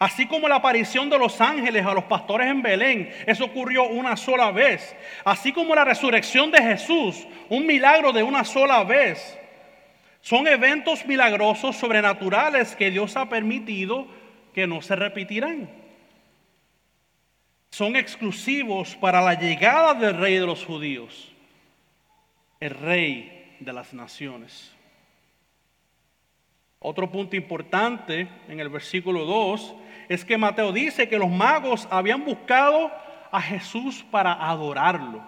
Así 0.03 0.27
como 0.27 0.49
la 0.49 0.57
aparición 0.57 1.09
de 1.09 1.17
los 1.17 1.41
ángeles 1.41 1.87
a 1.87 1.95
los 1.95 2.03
pastores 2.03 2.49
en 2.49 2.61
Belén, 2.61 3.15
eso 3.25 3.45
ocurrió 3.45 3.85
una 3.85 4.17
sola 4.17 4.51
vez. 4.51 4.97
Así 5.25 5.53
como 5.53 5.77
la 5.77 5.85
resurrección 5.85 6.51
de 6.51 6.61
Jesús, 6.61 7.25
un 7.49 7.65
milagro 7.65 8.13
de 8.13 8.25
una 8.25 8.43
sola 8.43 8.83
vez. 8.83 9.39
Son 10.21 10.49
eventos 10.49 11.07
milagrosos, 11.07 11.77
sobrenaturales 11.77 12.75
que 12.75 12.91
Dios 12.91 13.17
ha 13.17 13.29
permitido 13.29 14.09
que 14.53 14.67
no 14.67 14.83
se 14.83 14.97
repetirán. 14.97 15.71
Son 17.71 17.95
exclusivos 17.95 18.97
para 18.97 19.21
la 19.21 19.35
llegada 19.35 19.95
del 19.95 20.19
rey 20.19 20.35
de 20.35 20.47
los 20.47 20.65
judíos, 20.65 21.31
el 22.59 22.71
rey 22.71 23.57
de 23.61 23.73
las 23.73 23.95
naciones. 23.95 24.75
Otro 26.81 27.09
punto 27.09 27.37
importante 27.37 28.27
en 28.49 28.59
el 28.59 28.69
versículo 28.69 29.25
2 29.25 29.77
es 30.13 30.25
que 30.25 30.37
Mateo 30.37 30.73
dice 30.73 31.09
que 31.09 31.19
los 31.19 31.31
magos 31.31 31.87
habían 31.91 32.25
buscado 32.25 32.91
a 33.31 33.41
Jesús 33.41 34.05
para 34.11 34.33
adorarlo. 34.33 35.23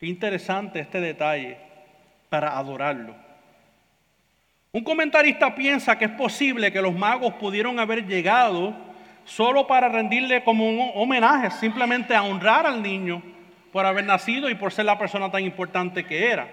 Qué 0.00 0.06
interesante 0.06 0.80
este 0.80 1.00
detalle, 1.00 1.58
para 2.28 2.58
adorarlo. 2.58 3.14
Un 4.72 4.82
comentarista 4.82 5.54
piensa 5.54 5.96
que 5.96 6.06
es 6.06 6.10
posible 6.10 6.72
que 6.72 6.82
los 6.82 6.94
magos 6.94 7.34
pudieron 7.34 7.78
haber 7.78 8.06
llegado 8.06 8.74
solo 9.24 9.66
para 9.66 9.88
rendirle 9.88 10.42
como 10.42 10.68
un 10.68 10.90
homenaje, 10.94 11.50
simplemente 11.52 12.14
a 12.14 12.24
honrar 12.24 12.66
al 12.66 12.82
niño 12.82 13.22
por 13.72 13.86
haber 13.86 14.04
nacido 14.04 14.50
y 14.50 14.54
por 14.54 14.72
ser 14.72 14.84
la 14.84 14.98
persona 14.98 15.30
tan 15.30 15.42
importante 15.42 16.04
que 16.04 16.30
era. 16.30 16.48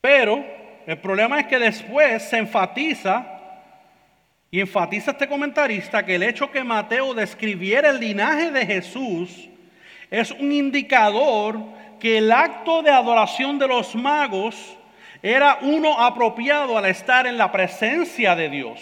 Pero 0.00 0.44
el 0.86 0.98
problema 0.98 1.40
es 1.40 1.46
que 1.46 1.58
después 1.58 2.28
se 2.28 2.38
enfatiza, 2.38 3.29
y 4.50 4.60
enfatiza 4.60 5.12
este 5.12 5.28
comentarista, 5.28 6.04
que 6.04 6.16
el 6.16 6.24
hecho 6.24 6.50
que 6.50 6.64
Mateo 6.64 7.14
describiera 7.14 7.90
el 7.90 8.00
linaje 8.00 8.50
de 8.50 8.66
Jesús 8.66 9.48
es 10.10 10.32
un 10.32 10.50
indicador 10.50 11.60
que 12.00 12.18
el 12.18 12.32
acto 12.32 12.82
de 12.82 12.90
adoración 12.90 13.58
de 13.58 13.68
los 13.68 13.94
magos 13.94 14.76
era 15.22 15.58
uno 15.60 16.00
apropiado 16.00 16.76
al 16.76 16.86
estar 16.86 17.26
en 17.26 17.38
la 17.38 17.52
presencia 17.52 18.34
de 18.34 18.48
Dios. 18.48 18.80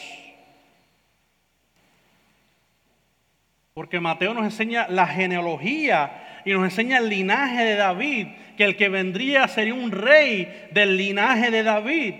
Porque 3.74 4.00
Mateo 4.00 4.32
nos 4.34 4.44
enseña 4.44 4.86
la 4.88 5.06
genealogía 5.06 6.40
y 6.44 6.52
nos 6.52 6.64
enseña 6.64 6.98
el 6.98 7.10
linaje 7.10 7.64
de 7.64 7.76
David, 7.76 8.28
que 8.56 8.64
el 8.64 8.76
que 8.76 8.88
vendría 8.88 9.46
sería 9.48 9.74
un 9.74 9.92
rey 9.92 10.68
del 10.72 10.96
linaje 10.96 11.50
de 11.50 11.62
David. 11.62 12.14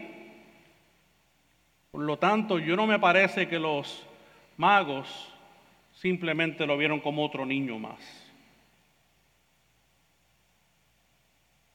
Por 1.99 2.05
lo 2.05 2.17
tanto, 2.17 2.61
yo 2.61 2.77
no 2.77 2.87
me 2.87 3.01
parece 3.01 3.49
que 3.49 3.59
los 3.59 4.07
magos 4.57 5.35
simplemente 5.95 6.65
lo 6.65 6.79
vieron 6.79 7.01
como 7.01 7.27
otro 7.27 7.45
niño 7.45 7.77
más. 7.77 7.99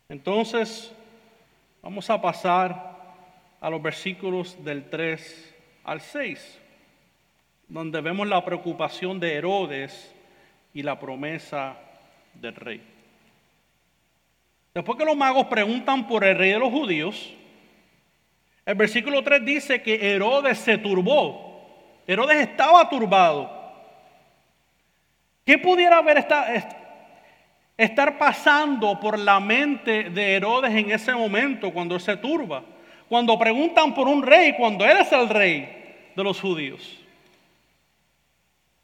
Entonces, 0.07 0.95
Vamos 1.81 2.09
a 2.09 2.21
pasar 2.21 2.95
a 3.59 3.69
los 3.69 3.81
versículos 3.81 4.63
del 4.63 4.89
3 4.89 5.55
al 5.83 5.99
6, 5.99 6.61
donde 7.67 7.99
vemos 7.99 8.25
la 8.25 8.45
preocupación 8.45 9.19
de 9.19 9.35
Herodes 9.35 10.15
y 10.73 10.83
la 10.83 10.97
promesa 10.97 11.75
del 12.35 12.55
rey. 12.55 12.81
Después 14.73 14.97
que 14.97 15.03
los 15.03 15.17
magos 15.17 15.47
preguntan 15.47 16.07
por 16.07 16.23
el 16.23 16.37
rey 16.37 16.51
de 16.51 16.59
los 16.59 16.71
judíos, 16.71 17.33
el 18.65 18.75
versículo 18.75 19.23
3 19.23 19.43
dice 19.43 19.81
que 19.81 20.13
Herodes 20.13 20.57
se 20.57 20.77
turbó. 20.77 22.01
Herodes 22.07 22.37
estaba 22.37 22.89
turbado. 22.89 23.61
¿Qué 25.45 25.57
pudiera 25.57 25.97
haber 25.97 26.25
estar 27.77 28.17
pasando 28.17 28.99
por 28.99 29.19
la 29.19 29.39
mente 29.39 30.09
de 30.09 30.35
Herodes 30.35 30.73
en 30.73 30.91
ese 30.91 31.13
momento 31.13 31.71
cuando 31.71 31.95
él 31.95 32.01
se 32.01 32.15
turba? 32.17 32.63
Cuando 33.09 33.37
preguntan 33.37 33.93
por 33.93 34.07
un 34.07 34.23
rey, 34.23 34.53
cuando 34.53 34.85
él 34.85 34.97
es 34.97 35.11
el 35.11 35.27
rey 35.27 36.11
de 36.15 36.23
los 36.23 36.39
judíos. 36.39 36.99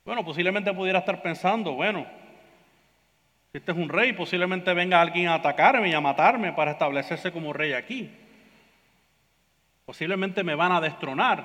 Bueno, 0.03 0.25
posiblemente 0.25 0.73
pudiera 0.73 0.99
estar 0.99 1.21
pensando, 1.21 1.73
bueno, 1.73 2.05
si 3.51 3.57
este 3.57 3.71
es 3.71 3.77
un 3.77 3.89
rey, 3.89 4.13
posiblemente 4.13 4.73
venga 4.73 4.99
alguien 4.99 5.27
a 5.27 5.35
atacarme 5.35 5.89
y 5.89 5.93
a 5.93 6.01
matarme 6.01 6.51
para 6.51 6.71
establecerse 6.71 7.31
como 7.31 7.53
rey 7.53 7.73
aquí. 7.73 8.09
Posiblemente 9.89 10.43
me 10.43 10.53
van 10.53 10.71
a 10.71 10.79
destronar. 10.79 11.43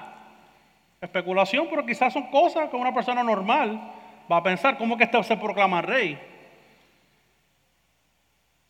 Especulación, 1.01 1.67
pero 1.71 1.87
quizás 1.87 2.13
son 2.13 2.25
cosas 2.25 2.69
que 2.69 2.77
una 2.77 2.93
persona 2.93 3.25
normal 3.25 3.81
va 4.31 4.37
a 4.37 4.43
pensar, 4.43 4.77
¿cómo 4.77 4.99
que 4.99 5.05
este 5.05 5.23
se 5.23 5.39
proclama 5.39 5.81
rey? 5.81 6.19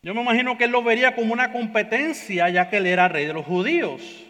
Yo 0.00 0.14
me 0.14 0.22
imagino 0.22 0.56
que 0.56 0.66
él 0.66 0.70
lo 0.70 0.84
vería 0.84 1.16
como 1.16 1.32
una 1.32 1.50
competencia, 1.50 2.48
ya 2.50 2.70
que 2.70 2.76
él 2.76 2.86
era 2.86 3.08
rey 3.08 3.26
de 3.26 3.32
los 3.32 3.44
judíos. 3.44 4.24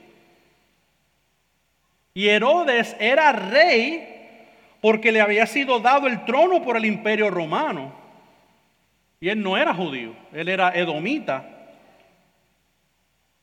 Y 2.14 2.28
Herodes 2.28 2.96
era 2.98 3.30
rey 3.32 4.48
porque 4.80 5.12
le 5.12 5.20
había 5.20 5.44
sido 5.44 5.78
dado 5.78 6.06
el 6.06 6.24
trono 6.24 6.62
por 6.62 6.78
el 6.78 6.86
imperio 6.86 7.28
romano. 7.28 7.92
Y 9.20 9.28
él 9.28 9.42
no 9.42 9.58
era 9.58 9.74
judío, 9.74 10.14
él 10.32 10.48
era 10.48 10.70
edomita. 10.74 11.53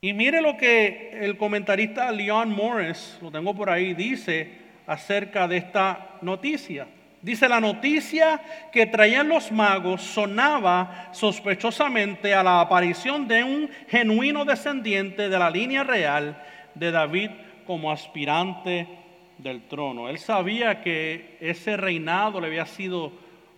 Y 0.03 0.13
mire 0.13 0.41
lo 0.41 0.57
que 0.57 1.11
el 1.21 1.37
comentarista 1.37 2.11
Leon 2.11 2.49
Morris, 2.49 3.19
lo 3.21 3.29
tengo 3.29 3.53
por 3.53 3.69
ahí, 3.69 3.93
dice 3.93 4.49
acerca 4.87 5.47
de 5.47 5.57
esta 5.57 6.17
noticia. 6.23 6.87
Dice 7.21 7.47
la 7.47 7.59
noticia 7.59 8.41
que 8.71 8.87
traían 8.87 9.27
los 9.29 9.51
magos 9.51 10.01
sonaba 10.01 11.09
sospechosamente 11.11 12.33
a 12.33 12.41
la 12.41 12.61
aparición 12.61 13.27
de 13.27 13.43
un 13.43 13.69
genuino 13.89 14.43
descendiente 14.43 15.29
de 15.29 15.37
la 15.37 15.51
línea 15.51 15.83
real 15.83 16.43
de 16.73 16.89
David 16.89 17.29
como 17.67 17.91
aspirante 17.91 18.87
del 19.37 19.67
trono. 19.67 20.09
Él 20.09 20.17
sabía 20.17 20.81
que 20.81 21.37
ese 21.39 21.77
reinado 21.77 22.41
le 22.41 22.47
había 22.47 22.65
sido 22.65 23.11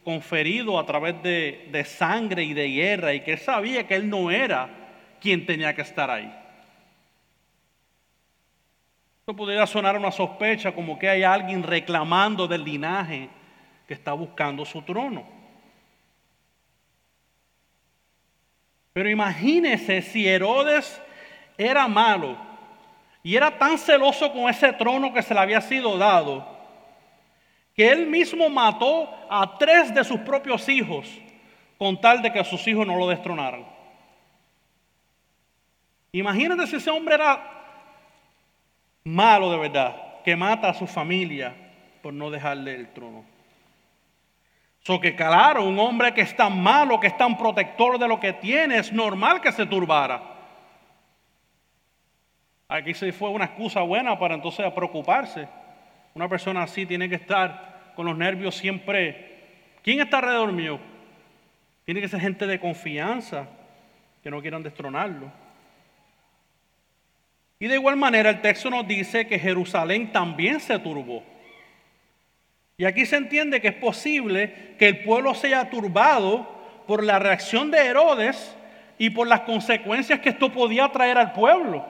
conferido 0.04 0.78
a 0.78 0.86
través 0.86 1.24
de, 1.24 1.70
de 1.72 1.86
sangre 1.86 2.44
y 2.44 2.54
de 2.54 2.68
guerra 2.68 3.14
y 3.14 3.22
que 3.22 3.32
él 3.32 3.40
sabía 3.40 3.88
que 3.88 3.96
él 3.96 4.10
no 4.10 4.30
era 4.30 4.83
quien 5.24 5.46
tenía 5.46 5.74
que 5.74 5.82
estar 5.82 6.12
ahí. 6.12 6.30
Esto 9.22 9.34
podría 9.34 9.66
sonar 9.66 9.96
una 9.98 10.12
sospecha 10.12 10.74
como 10.74 11.00
que 11.00 11.08
hay 11.08 11.24
alguien 11.24 11.64
reclamando 11.64 12.46
del 12.46 12.66
linaje 12.66 13.30
que 13.88 13.94
está 13.94 14.12
buscando 14.12 14.66
su 14.66 14.82
trono. 14.82 15.24
Pero 18.92 19.10
imagínese 19.10 20.02
si 20.02 20.28
Herodes 20.28 21.02
era 21.58 21.88
malo 21.88 22.36
y 23.24 23.38
era 23.38 23.58
tan 23.58 23.78
celoso 23.78 24.30
con 24.34 24.50
ese 24.50 24.74
trono 24.74 25.14
que 25.14 25.22
se 25.22 25.34
le 25.34 25.40
había 25.40 25.62
sido 25.62 25.98
dado, 25.98 26.46
que 27.74 27.90
él 27.90 28.08
mismo 28.08 28.50
mató 28.50 29.10
a 29.30 29.58
tres 29.58 29.96
de 29.96 30.04
sus 30.04 30.20
propios 30.20 30.68
hijos 30.68 31.08
con 31.78 32.00
tal 32.02 32.22
de 32.22 32.34
que 32.34 32.44
sus 32.44 32.68
hijos 32.68 32.86
no 32.86 32.98
lo 32.98 33.08
destronaran. 33.08 33.83
Imagínate 36.14 36.68
si 36.68 36.76
ese 36.76 36.92
hombre 36.92 37.16
era 37.16 37.42
malo 39.04 39.52
de 39.52 39.58
verdad, 39.58 40.22
que 40.24 40.36
mata 40.36 40.70
a 40.70 40.74
su 40.74 40.88
familia 40.88 41.54
por 42.02 42.14
no 42.14 42.30
dejarle 42.30 42.76
el 42.76 42.94
trono. 42.94 43.26
So 44.84 45.00
que 45.00 45.16
claro, 45.16 45.64
un 45.64 45.80
hombre 45.80 46.14
que 46.14 46.22
es 46.22 46.36
tan 46.36 46.62
malo, 46.62 47.00
que 47.00 47.08
es 47.08 47.18
tan 47.18 47.36
protector 47.38 47.98
de 47.98 48.08
lo 48.08 48.20
que 48.20 48.34
tiene, 48.34 48.78
es 48.78 48.94
normal 48.94 49.42
que 49.42 49.52
se 49.52 49.66
turbara. 49.66 50.22
Aquí 52.68 52.94
se 52.94 53.12
fue 53.12 53.30
una 53.30 53.46
excusa 53.46 53.82
buena 53.82 54.18
para 54.20 54.36
entonces 54.36 54.72
preocuparse. 54.72 55.48
Una 56.14 56.30
persona 56.30 56.64
así 56.64 56.86
tiene 56.86 57.10
que 57.10 57.16
estar 57.16 57.94
con 57.96 58.06
los 58.06 58.16
nervios 58.16 58.56
siempre. 58.56 59.80
¿Quién 59.82 60.00
está 60.00 60.18
alrededor 60.18 60.52
mío? 60.52 60.80
Tiene 61.86 62.02
que 62.02 62.08
ser 62.08 62.20
gente 62.20 62.46
de 62.46 62.60
confianza, 62.60 63.48
que 64.22 64.30
no 64.30 64.42
quieran 64.42 64.64
destronarlo. 64.64 65.43
Y 67.60 67.68
de 67.68 67.76
igual 67.76 67.96
manera 67.96 68.30
el 68.30 68.42
texto 68.42 68.70
nos 68.70 68.88
dice 68.88 69.28
que 69.28 69.40
Jerusalén 69.40 70.12
también 70.12 70.60
se 70.60 70.78
turbó. 70.80 71.24
Y 72.78 72.86
aquí 72.86 73.06
se 73.06 73.18
entiende 73.18 73.62
que 73.62 73.70
es 73.70 73.76
posible 73.76 74.76
que 74.78 74.88
el 74.88 75.04
pueblo 75.04 75.34
sea 75.34 75.70
turbado 75.70 76.48
por 76.88 77.04
la 77.04 77.20
reacción 77.20 77.72
de 77.72 77.86
Herodes 77.86 78.58
y 78.98 79.10
por 79.10 79.28
las 79.28 79.42
consecuencias 79.42 80.20
que 80.20 80.30
esto 80.30 80.52
podía 80.52 80.90
traer 80.90 81.18
al 81.18 81.34
pueblo. 81.34 81.86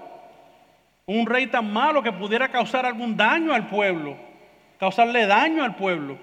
Un 1.05 1.25
rey 1.25 1.47
tan 1.47 1.71
malo 1.71 2.03
que 2.03 2.11
pudiera 2.11 2.49
causar 2.49 2.85
algún 2.85 3.17
daño 3.17 3.53
al 3.53 3.67
pueblo, 3.67 4.15
causarle 4.79 5.25
daño 5.25 5.63
al 5.63 5.75
pueblo. 5.75 6.17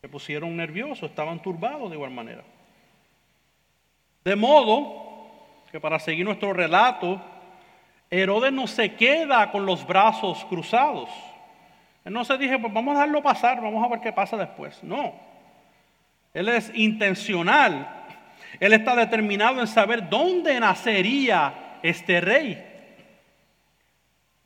Se 0.00 0.08
pusieron 0.08 0.56
nerviosos, 0.56 1.10
estaban 1.10 1.40
turbados 1.40 1.90
de 1.90 1.96
igual 1.96 2.10
manera. 2.10 2.44
De 4.24 4.36
modo 4.36 5.05
para 5.80 5.98
seguir 5.98 6.24
nuestro 6.24 6.52
relato, 6.52 7.20
Herodes 8.10 8.52
no 8.52 8.66
se 8.66 8.94
queda 8.94 9.50
con 9.50 9.66
los 9.66 9.86
brazos 9.86 10.44
cruzados. 10.46 11.08
Él 12.04 12.12
no 12.12 12.24
se 12.24 12.38
dije, 12.38 12.58
pues 12.58 12.72
vamos 12.72 12.92
a 12.92 13.00
dejarlo 13.00 13.22
pasar, 13.22 13.60
vamos 13.60 13.84
a 13.84 13.88
ver 13.88 14.00
qué 14.00 14.12
pasa 14.12 14.36
después. 14.36 14.82
No. 14.82 15.12
Él 16.32 16.48
es 16.48 16.70
intencional. 16.74 18.04
Él 18.60 18.72
está 18.72 18.94
determinado 18.94 19.60
en 19.60 19.66
saber 19.66 20.08
dónde 20.08 20.58
nacería 20.60 21.78
este 21.82 22.20
rey. 22.20 22.64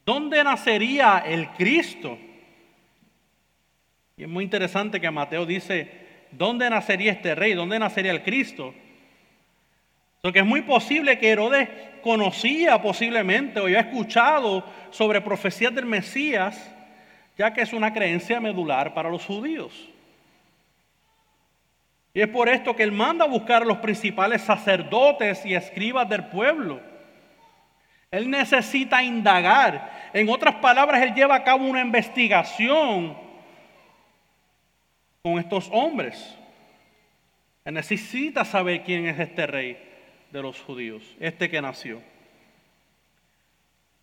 ¿Dónde 0.07 0.43
nacería 0.43 1.19
el 1.27 1.49
Cristo? 1.51 2.19
Y 4.17 4.23
es 4.23 4.29
muy 4.29 4.45
interesante 4.45 5.01
que 5.01 5.11
Mateo 5.11 5.47
dice, 5.47 6.27
¿dónde 6.31 6.69
nacería 6.71 7.13
este 7.13 7.35
rey? 7.35 7.55
¿Dónde 7.55 7.79
nacería 7.79 8.13
el 8.13 8.23
Cristo? 8.23 8.75
Porque 10.23 10.41
es 10.41 10.47
muy 10.47 10.63
posible 10.63 11.19
que 11.19 11.31
Herodes 11.31 11.69
conocía 12.03 12.81
posiblemente 12.83 13.61
o 13.61 13.65
había 13.65 13.81
escuchado 13.81 14.65
sobre 14.91 15.21
profecías 15.21 15.75
del 15.75 15.87
Mesías 15.87 16.71
ya 17.41 17.55
que 17.55 17.63
es 17.63 17.73
una 17.73 17.91
creencia 17.91 18.39
medular 18.39 18.93
para 18.93 19.09
los 19.09 19.25
judíos. 19.25 19.73
Y 22.13 22.21
es 22.21 22.29
por 22.29 22.51
esto 22.51 22.77
que 22.77 22.83
él 22.83 22.93
manda 22.93 23.25
a 23.25 23.29
buscar 23.29 23.63
a 23.63 23.65
los 23.65 23.79
principales 23.79 24.43
sacerdotes 24.43 25.47
y 25.47 25.55
escribas 25.55 26.07
del 26.07 26.27
pueblo. 26.27 26.83
Él 28.11 28.29
necesita 28.29 29.03
indagar. 29.03 30.11
En 30.13 30.29
otras 30.29 30.57
palabras, 30.57 31.01
él 31.01 31.15
lleva 31.15 31.37
a 31.37 31.43
cabo 31.43 31.65
una 31.65 31.81
investigación 31.81 33.17
con 35.23 35.39
estos 35.39 35.67
hombres. 35.73 36.37
Él 37.65 37.73
necesita 37.73 38.45
saber 38.45 38.83
quién 38.83 39.07
es 39.07 39.19
este 39.19 39.47
rey 39.47 39.90
de 40.33 40.43
los 40.43 40.61
judíos, 40.61 41.03
este 41.19 41.51
que 41.51 41.61
nació. 41.61 42.01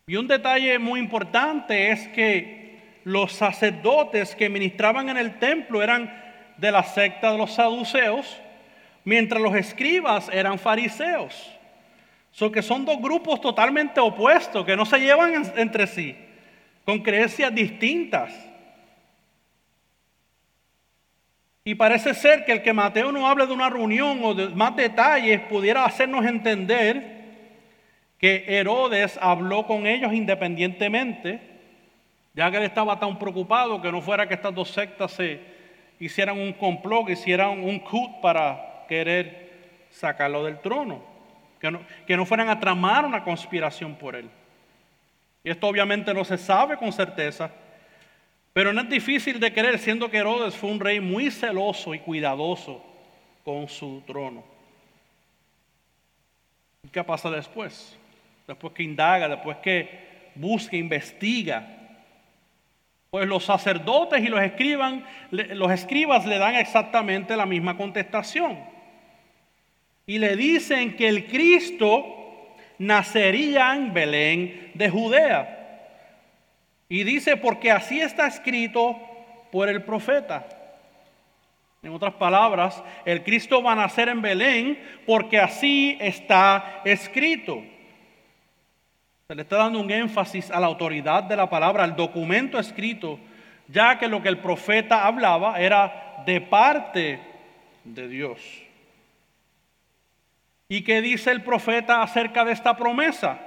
Y 0.07 0.15
un 0.15 0.27
detalle 0.27 0.79
muy 0.79 0.99
importante 0.99 1.91
es 1.91 2.07
que 2.09 3.01
los 3.03 3.33
sacerdotes 3.33 4.35
que 4.35 4.49
ministraban 4.49 5.09
en 5.09 5.17
el 5.17 5.39
templo 5.39 5.81
eran 5.81 6.13
de 6.57 6.71
la 6.71 6.83
secta 6.83 7.31
de 7.31 7.37
los 7.37 7.53
saduceos, 7.53 8.37
mientras 9.03 9.41
los 9.41 9.55
escribas 9.55 10.29
eran 10.31 10.59
fariseos. 10.59 11.53
So 12.31 12.51
que 12.51 12.61
son 12.61 12.85
dos 12.85 13.01
grupos 13.01 13.41
totalmente 13.41 13.99
opuestos, 13.99 14.65
que 14.65 14.75
no 14.75 14.85
se 14.85 14.99
llevan 14.99 15.51
entre 15.55 15.87
sí, 15.87 16.15
con 16.85 16.99
creencias 16.99 17.53
distintas. 17.53 18.33
Y 21.67 21.75
parece 21.75 22.13
ser 22.13 22.45
que 22.45 22.53
el 22.53 22.61
que 22.61 22.71
Mateo 22.71 23.11
no 23.11 23.27
hable 23.27 23.45
de 23.45 23.51
una 23.51 23.69
reunión 23.69 24.21
o 24.23 24.33
de 24.33 24.47
más 24.47 24.73
detalles 24.77 25.41
pudiera 25.49 25.83
hacernos 25.83 26.25
entender 26.25 27.25
que 28.17 28.45
Herodes 28.47 29.19
habló 29.21 29.67
con 29.67 29.85
ellos 29.85 30.13
independientemente 30.13 31.41
ya 32.33 32.49
que 32.49 32.55
él 32.55 32.63
estaba 32.63 32.97
tan 32.97 33.19
preocupado 33.19 33.81
que 33.81 33.91
no 33.91 34.01
fuera 34.01 34.29
que 34.29 34.35
estas 34.35 34.55
dos 34.55 34.69
sectas 34.69 35.11
se 35.11 35.41
hicieran 35.99 36.39
un 36.39 36.53
complot, 36.53 37.07
que 37.07 37.11
hicieran 37.11 37.61
un 37.61 37.79
cut 37.79 38.21
para 38.21 38.85
querer 38.87 39.87
sacarlo 39.89 40.45
del 40.45 40.61
trono, 40.61 41.03
que 41.59 41.69
no, 41.69 41.81
que 42.05 42.15
no 42.15 42.25
fueran 42.25 42.47
a 42.47 42.61
tramar 42.61 43.03
una 43.03 43.25
conspiración 43.25 43.95
por 43.95 44.15
él. 44.15 44.29
Y 45.43 45.49
esto 45.49 45.67
obviamente 45.67 46.13
no 46.13 46.23
se 46.23 46.37
sabe 46.37 46.77
con 46.77 46.93
certeza, 46.93 47.51
pero 48.57 48.73
no 48.73 48.81
es 48.81 48.89
difícil 48.89 49.39
de 49.39 49.53
creer, 49.53 49.77
siendo 49.77 50.09
que 50.09 50.17
Herodes 50.17 50.55
fue 50.55 50.71
un 50.71 50.79
rey 50.79 50.99
muy 50.99 51.29
celoso 51.29 51.93
y 51.93 51.99
cuidadoso 51.99 52.83
con 53.43 53.69
su 53.69 54.01
trono. 54.07 54.43
¿Qué 56.91 57.03
pasa 57.03 57.29
después? 57.29 57.95
Después 58.47 58.73
que 58.73 58.81
indaga, 58.81 59.27
después 59.29 59.57
que 59.57 60.31
busca, 60.33 60.75
investiga. 60.75 61.67
Pues 63.11 63.27
los 63.27 63.45
sacerdotes 63.45 64.23
y 64.23 64.27
los, 64.27 64.41
escriban, 64.41 65.05
los 65.29 65.71
escribas 65.71 66.25
le 66.25 66.39
dan 66.39 66.55
exactamente 66.55 67.37
la 67.37 67.45
misma 67.45 67.77
contestación. 67.77 68.57
Y 70.07 70.17
le 70.17 70.35
dicen 70.35 70.95
que 70.95 71.07
el 71.07 71.27
Cristo 71.27 72.55
nacería 72.79 73.75
en 73.75 73.93
Belén 73.93 74.71
de 74.73 74.89
Judea. 74.89 75.56
Y 76.89 77.03
dice, 77.03 77.37
porque 77.37 77.71
así 77.71 77.99
está 77.99 78.27
escrito 78.27 78.95
por 79.51 79.69
el 79.69 79.83
profeta. 79.83 80.47
En 81.83 81.93
otras 81.93 82.13
palabras, 82.15 82.83
el 83.05 83.23
Cristo 83.23 83.61
va 83.61 83.73
a 83.73 83.75
nacer 83.75 84.09
en 84.09 84.21
Belén 84.21 84.79
porque 85.05 85.39
así 85.39 85.97
está 85.99 86.81
escrito. 86.83 87.61
Se 89.27 89.35
le 89.35 89.41
está 89.41 89.57
dando 89.57 89.79
un 89.79 89.91
énfasis 89.91 90.49
a 90.51 90.59
la 90.59 90.67
autoridad 90.67 91.23
de 91.23 91.35
la 91.35 91.49
palabra, 91.49 91.83
al 91.83 91.95
documento 91.95 92.57
escrito, 92.57 93.19
ya 93.67 93.99
que 93.99 94.07
lo 94.07 94.21
que 94.21 94.29
el 94.29 94.39
profeta 94.39 95.05
hablaba 95.05 95.59
era 95.59 96.23
de 96.25 96.41
parte 96.41 97.19
de 97.83 98.07
Dios. 98.07 98.39
¿Y 100.69 100.83
qué 100.83 101.01
dice 101.01 101.31
el 101.31 101.43
profeta 101.43 102.01
acerca 102.01 102.43
de 102.43 102.53
esta 102.53 102.75
promesa? 102.75 103.39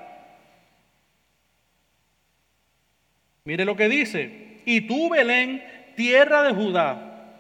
Mire 3.50 3.64
lo 3.64 3.74
que 3.74 3.88
dice. 3.88 4.60
Y 4.64 4.82
tú, 4.82 5.10
Belén, 5.10 5.60
tierra 5.96 6.44
de 6.44 6.54
Judá, 6.54 7.34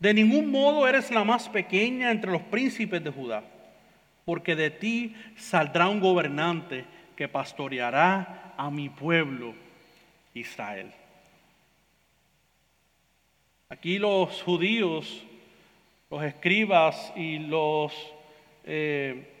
de 0.00 0.12
ningún 0.12 0.50
modo 0.50 0.88
eres 0.88 1.12
la 1.12 1.22
más 1.22 1.48
pequeña 1.48 2.10
entre 2.10 2.32
los 2.32 2.42
príncipes 2.42 3.04
de 3.04 3.10
Judá, 3.10 3.44
porque 4.24 4.56
de 4.56 4.70
ti 4.70 5.14
saldrá 5.36 5.86
un 5.86 6.00
gobernante 6.00 6.84
que 7.14 7.28
pastoreará 7.28 8.52
a 8.56 8.68
mi 8.68 8.88
pueblo 8.88 9.54
Israel. 10.34 10.90
Aquí 13.68 14.00
los 14.00 14.42
judíos, 14.42 15.24
los 16.10 16.24
escribas 16.24 17.12
y 17.14 17.38
los 17.38 17.92
eh, 18.64 19.34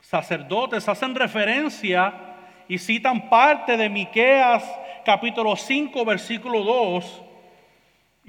sacerdotes 0.00 0.88
hacen 0.88 1.14
referencia 1.14 2.12
y 2.66 2.76
citan 2.78 3.30
parte 3.30 3.76
de 3.76 3.88
Miqueas 3.88 4.64
capítulo 5.04 5.56
5 5.56 6.04
versículo 6.04 6.62
2 6.62 7.22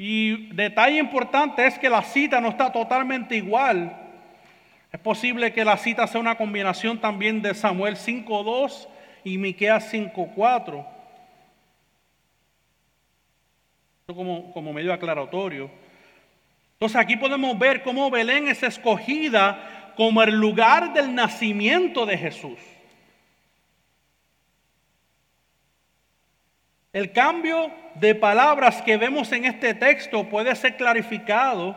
y 0.01 0.47
detalle 0.53 0.97
importante 0.97 1.67
es 1.67 1.77
que 1.77 1.89
la 1.89 2.01
cita 2.01 2.39
no 2.39 2.47
está 2.47 2.71
totalmente 2.71 3.35
igual. 3.35 3.97
Es 4.93 4.99
posible 5.01 5.51
que 5.51 5.65
la 5.65 5.75
cita 5.75 6.07
sea 6.07 6.21
una 6.21 6.35
combinación 6.35 7.01
también 7.01 7.41
de 7.41 7.53
Samuel 7.53 7.97
5.2 7.97 8.87
y 9.25 9.37
Miqueas 9.37 9.93
5.4. 9.93 10.85
Como, 14.07 14.53
como 14.53 14.71
medio 14.71 14.93
aclaratorio. 14.93 15.69
Entonces 16.73 16.95
aquí 16.95 17.17
podemos 17.17 17.59
ver 17.59 17.83
cómo 17.83 18.09
Belén 18.09 18.47
es 18.47 18.63
escogida 18.63 19.93
como 19.97 20.23
el 20.23 20.33
lugar 20.33 20.93
del 20.93 21.13
nacimiento 21.13 22.05
de 22.05 22.17
Jesús. 22.17 22.57
El 26.91 27.11
cambio 27.11 27.71
de 27.95 28.15
palabras 28.15 28.81
que 28.81 28.97
vemos 28.97 29.31
en 29.31 29.45
este 29.45 29.75
texto 29.75 30.27
puede 30.27 30.55
ser 30.55 30.75
clarificado 30.75 31.75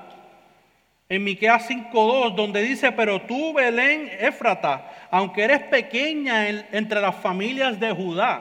en 1.07 1.23
Miqueas 1.23 1.67
5:2, 1.67 2.35
donde 2.35 2.63
dice, 2.63 2.93
"Pero 2.93 3.21
tú, 3.21 3.53
Belén 3.53 4.11
Éfrata, 4.19 5.09
aunque 5.11 5.45
eres 5.45 5.65
pequeña 5.65 6.49
entre 6.49 7.01
las 7.03 7.15
familias 7.17 7.79
de 7.79 7.93
Judá." 7.93 8.41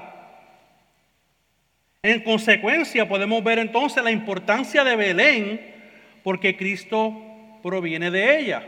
En 2.04 2.24
consecuencia, 2.24 3.08
podemos 3.08 3.44
ver 3.44 3.60
entonces 3.60 4.02
la 4.02 4.12
importancia 4.12 4.86
de 4.86 4.96
Belén 4.96 5.76
porque 6.24 6.56
Cristo 6.56 7.14
proviene 7.62 8.10
de 8.10 8.40
ella. 8.40 8.64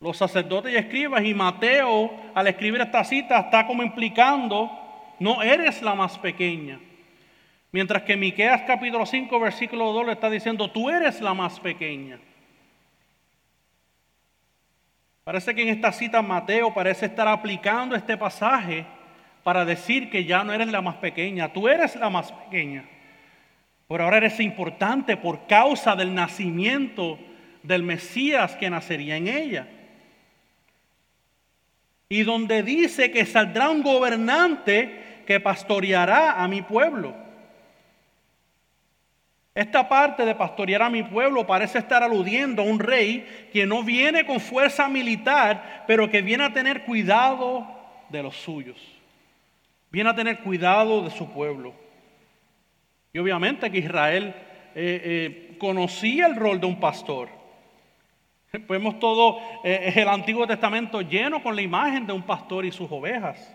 Los 0.00 0.16
sacerdotes 0.16 0.72
y 0.72 0.76
escribas 0.76 1.22
y 1.22 1.34
Mateo, 1.34 2.10
al 2.34 2.46
escribir 2.46 2.80
esta 2.80 3.04
cita, 3.04 3.40
está 3.40 3.66
como 3.66 3.82
implicando 3.82 4.83
no 5.24 5.42
eres 5.42 5.80
la 5.80 5.94
más 5.94 6.18
pequeña. 6.18 6.78
Mientras 7.72 8.02
que 8.02 8.14
Miqueas 8.14 8.60
capítulo 8.66 9.06
5 9.06 9.40
versículo 9.40 9.90
2 9.94 10.06
le 10.06 10.12
está 10.12 10.28
diciendo, 10.28 10.70
tú 10.70 10.90
eres 10.90 11.22
la 11.22 11.32
más 11.32 11.58
pequeña. 11.58 12.18
Parece 15.24 15.54
que 15.54 15.62
en 15.62 15.68
esta 15.68 15.92
cita 15.92 16.20
Mateo 16.20 16.74
parece 16.74 17.06
estar 17.06 17.26
aplicando 17.26 17.96
este 17.96 18.18
pasaje 18.18 18.84
para 19.42 19.64
decir 19.64 20.10
que 20.10 20.26
ya 20.26 20.44
no 20.44 20.52
eres 20.52 20.68
la 20.68 20.82
más 20.82 20.96
pequeña, 20.96 21.50
tú 21.54 21.68
eres 21.68 21.96
la 21.96 22.10
más 22.10 22.30
pequeña. 22.30 22.84
Por 23.88 24.02
ahora 24.02 24.18
eres 24.18 24.38
importante 24.40 25.16
por 25.16 25.46
causa 25.46 25.96
del 25.96 26.14
nacimiento 26.14 27.18
del 27.62 27.82
Mesías 27.82 28.56
que 28.56 28.68
nacería 28.68 29.16
en 29.16 29.28
ella 29.28 29.68
y 32.10 32.22
donde 32.24 32.62
dice 32.62 33.10
que 33.10 33.24
saldrá 33.24 33.70
un 33.70 33.82
gobernante 33.82 35.03
que 35.24 35.40
pastoreará 35.40 36.42
a 36.42 36.48
mi 36.48 36.62
pueblo. 36.62 37.14
Esta 39.54 39.88
parte 39.88 40.24
de 40.26 40.34
pastorear 40.34 40.82
a 40.82 40.90
mi 40.90 41.04
pueblo 41.04 41.46
parece 41.46 41.78
estar 41.78 42.02
aludiendo 42.02 42.62
a 42.62 42.64
un 42.64 42.80
rey 42.80 43.48
que 43.52 43.66
no 43.66 43.84
viene 43.84 44.26
con 44.26 44.40
fuerza 44.40 44.88
militar, 44.88 45.84
pero 45.86 46.10
que 46.10 46.22
viene 46.22 46.44
a 46.44 46.52
tener 46.52 46.82
cuidado 46.84 47.64
de 48.08 48.22
los 48.22 48.34
suyos. 48.34 48.76
Viene 49.92 50.10
a 50.10 50.14
tener 50.14 50.40
cuidado 50.40 51.02
de 51.02 51.10
su 51.10 51.30
pueblo. 51.30 51.72
Y 53.12 53.18
obviamente 53.20 53.70
que 53.70 53.78
Israel 53.78 54.34
eh, 54.74 55.52
eh, 55.54 55.56
conocía 55.58 56.26
el 56.26 56.34
rol 56.34 56.60
de 56.60 56.66
un 56.66 56.80
pastor. 56.80 57.28
Vemos 58.68 58.98
todo 58.98 59.38
eh, 59.62 59.92
el 59.94 60.08
Antiguo 60.08 60.48
Testamento 60.48 61.00
lleno 61.00 61.40
con 61.44 61.54
la 61.54 61.62
imagen 61.62 62.08
de 62.08 62.12
un 62.12 62.22
pastor 62.22 62.64
y 62.64 62.72
sus 62.72 62.90
ovejas. 62.90 63.53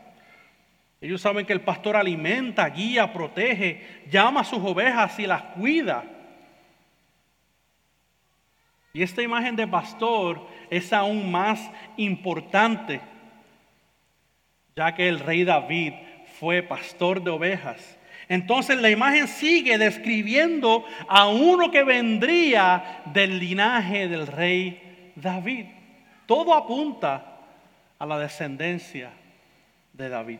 Ellos 1.01 1.21
saben 1.21 1.45
que 1.45 1.53
el 1.53 1.61
pastor 1.61 1.95
alimenta, 1.95 2.67
guía, 2.69 3.13
protege, 3.13 4.03
llama 4.09 4.41
a 4.41 4.45
sus 4.45 4.59
ovejas 4.59 5.17
y 5.19 5.25
las 5.25 5.41
cuida. 5.43 6.03
Y 8.91 9.01
esta 9.01 9.21
imagen 9.21 9.55
de 9.55 9.67
pastor 9.67 10.45
es 10.69 10.91
aún 10.91 11.31
más 11.31 11.61
importante, 11.95 12.99
ya 14.75 14.93
que 14.93 15.07
el 15.07 15.19
rey 15.19 15.45
David 15.45 15.93
fue 16.39 16.61
pastor 16.63 17.23
de 17.23 17.31
ovejas. 17.31 17.97
Entonces 18.27 18.77
la 18.77 18.89
imagen 18.89 19.27
sigue 19.27 19.77
describiendo 19.77 20.83
a 21.07 21.27
uno 21.27 21.71
que 21.71 21.83
vendría 21.83 23.03
del 23.05 23.39
linaje 23.39 24.07
del 24.07 24.27
rey 24.27 25.11
David. 25.15 25.65
Todo 26.25 26.53
apunta 26.53 27.39
a 27.97 28.05
la 28.05 28.19
descendencia 28.19 29.11
de 29.93 30.09
David. 30.09 30.39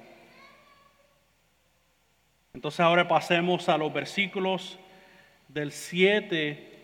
Entonces 2.54 2.80
ahora 2.80 3.08
pasemos 3.08 3.70
a 3.70 3.78
los 3.78 3.94
versículos 3.94 4.80
del 5.48 5.72
7 5.72 6.80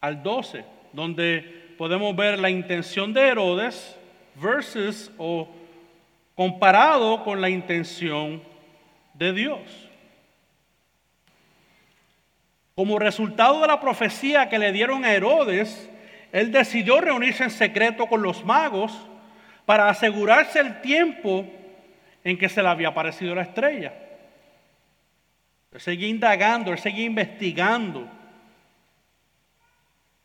al 0.00 0.22
12, 0.22 0.64
donde 0.92 1.74
podemos 1.76 2.14
ver 2.14 2.38
la 2.38 2.50
intención 2.50 3.12
de 3.12 3.28
Herodes 3.28 3.96
versus 4.36 5.10
o 5.18 5.48
comparado 6.34 7.24
con 7.24 7.40
la 7.40 7.50
intención 7.50 8.42
de 9.14 9.32
Dios. 9.32 9.60
Como 12.74 12.98
resultado 12.98 13.60
de 13.60 13.66
la 13.66 13.80
profecía 13.80 14.48
que 14.48 14.58
le 14.58 14.72
dieron 14.72 15.04
a 15.04 15.12
Herodes, 15.12 15.90
él 16.32 16.52
decidió 16.52 17.00
reunirse 17.00 17.44
en 17.44 17.50
secreto 17.50 18.06
con 18.06 18.22
los 18.22 18.44
magos 18.44 18.92
para 19.66 19.88
asegurarse 19.88 20.60
el 20.60 20.80
tiempo 20.80 21.44
en 22.24 22.38
que 22.38 22.48
se 22.48 22.62
le 22.62 22.68
había 22.68 22.88
aparecido 22.88 23.34
la 23.34 23.42
estrella. 23.42 23.92
Él 25.72 25.80
seguía 25.80 26.08
indagando, 26.08 26.72
él 26.72 26.78
seguía 26.78 27.04
investigando. 27.04 28.08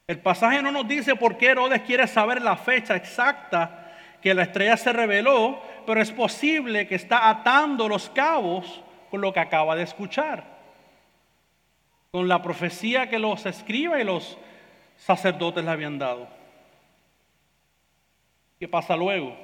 El 0.07 0.19
pasaje 0.19 0.61
no 0.61 0.71
nos 0.71 0.87
dice 0.87 1.15
por 1.15 1.37
qué 1.37 1.47
Herodes 1.47 1.81
quiere 1.81 2.07
saber 2.07 2.41
la 2.41 2.57
fecha 2.57 2.95
exacta 2.95 3.91
que 4.21 4.33
la 4.33 4.43
estrella 4.43 4.77
se 4.77 4.93
reveló, 4.93 5.61
pero 5.85 6.01
es 6.01 6.11
posible 6.11 6.87
que 6.87 6.95
está 6.95 7.29
atando 7.29 7.87
los 7.87 8.09
cabos 8.09 8.81
con 9.09 9.21
lo 9.21 9.31
que 9.33 9.39
acaba 9.39 9.75
de 9.75 9.83
escuchar, 9.83 10.43
con 12.11 12.27
la 12.27 12.41
profecía 12.41 13.09
que 13.09 13.19
los 13.19 13.45
escriba 13.45 13.99
y 13.99 14.03
los 14.03 14.37
sacerdotes 14.97 15.63
le 15.63 15.71
habían 15.71 15.99
dado. 15.99 16.27
¿Qué 18.59 18.67
pasa 18.67 18.95
luego? 18.95 19.35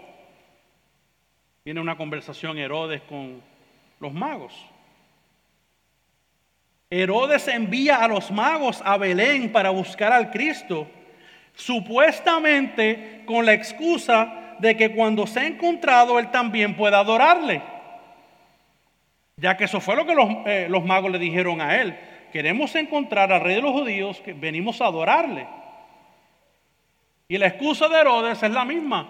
Viene 1.64 1.80
una 1.80 1.98
conversación 1.98 2.58
Herodes 2.58 3.02
con 3.04 3.42
los 4.00 4.14
magos. 4.14 4.54
Herodes 6.94 7.48
envía 7.48 8.04
a 8.04 8.08
los 8.10 8.32
magos 8.32 8.82
a 8.84 8.98
Belén 8.98 9.50
para 9.54 9.70
buscar 9.70 10.12
al 10.12 10.30
Cristo, 10.30 10.86
supuestamente 11.56 13.24
con 13.26 13.46
la 13.46 13.54
excusa 13.54 14.56
de 14.60 14.76
que 14.76 14.92
cuando 14.92 15.26
se 15.26 15.40
ha 15.40 15.48
encontrado 15.48 16.20
él 16.20 16.30
también 16.32 16.76
pueda 16.76 17.00
adorarle. 17.00 17.62
Ya 19.38 19.56
que 19.56 19.64
eso 19.64 19.80
fue 19.80 19.96
lo 19.96 20.06
que 20.06 20.14
los, 20.14 20.28
eh, 20.46 20.68
los 20.70 20.84
magos 20.84 21.12
le 21.12 21.18
dijeron 21.18 21.62
a 21.62 21.78
él. 21.82 21.98
Queremos 22.34 22.76
encontrar 22.76 23.32
al 23.32 23.40
rey 23.40 23.56
de 23.56 23.62
los 23.62 23.72
judíos 23.72 24.20
que 24.20 24.34
venimos 24.34 24.82
a 24.82 24.88
adorarle. 24.88 25.48
Y 27.30 27.38
la 27.38 27.48
excusa 27.48 27.88
de 27.88 28.02
Herodes 28.02 28.44
es 28.44 28.52
la 28.52 28.66
misma. 28.66 29.10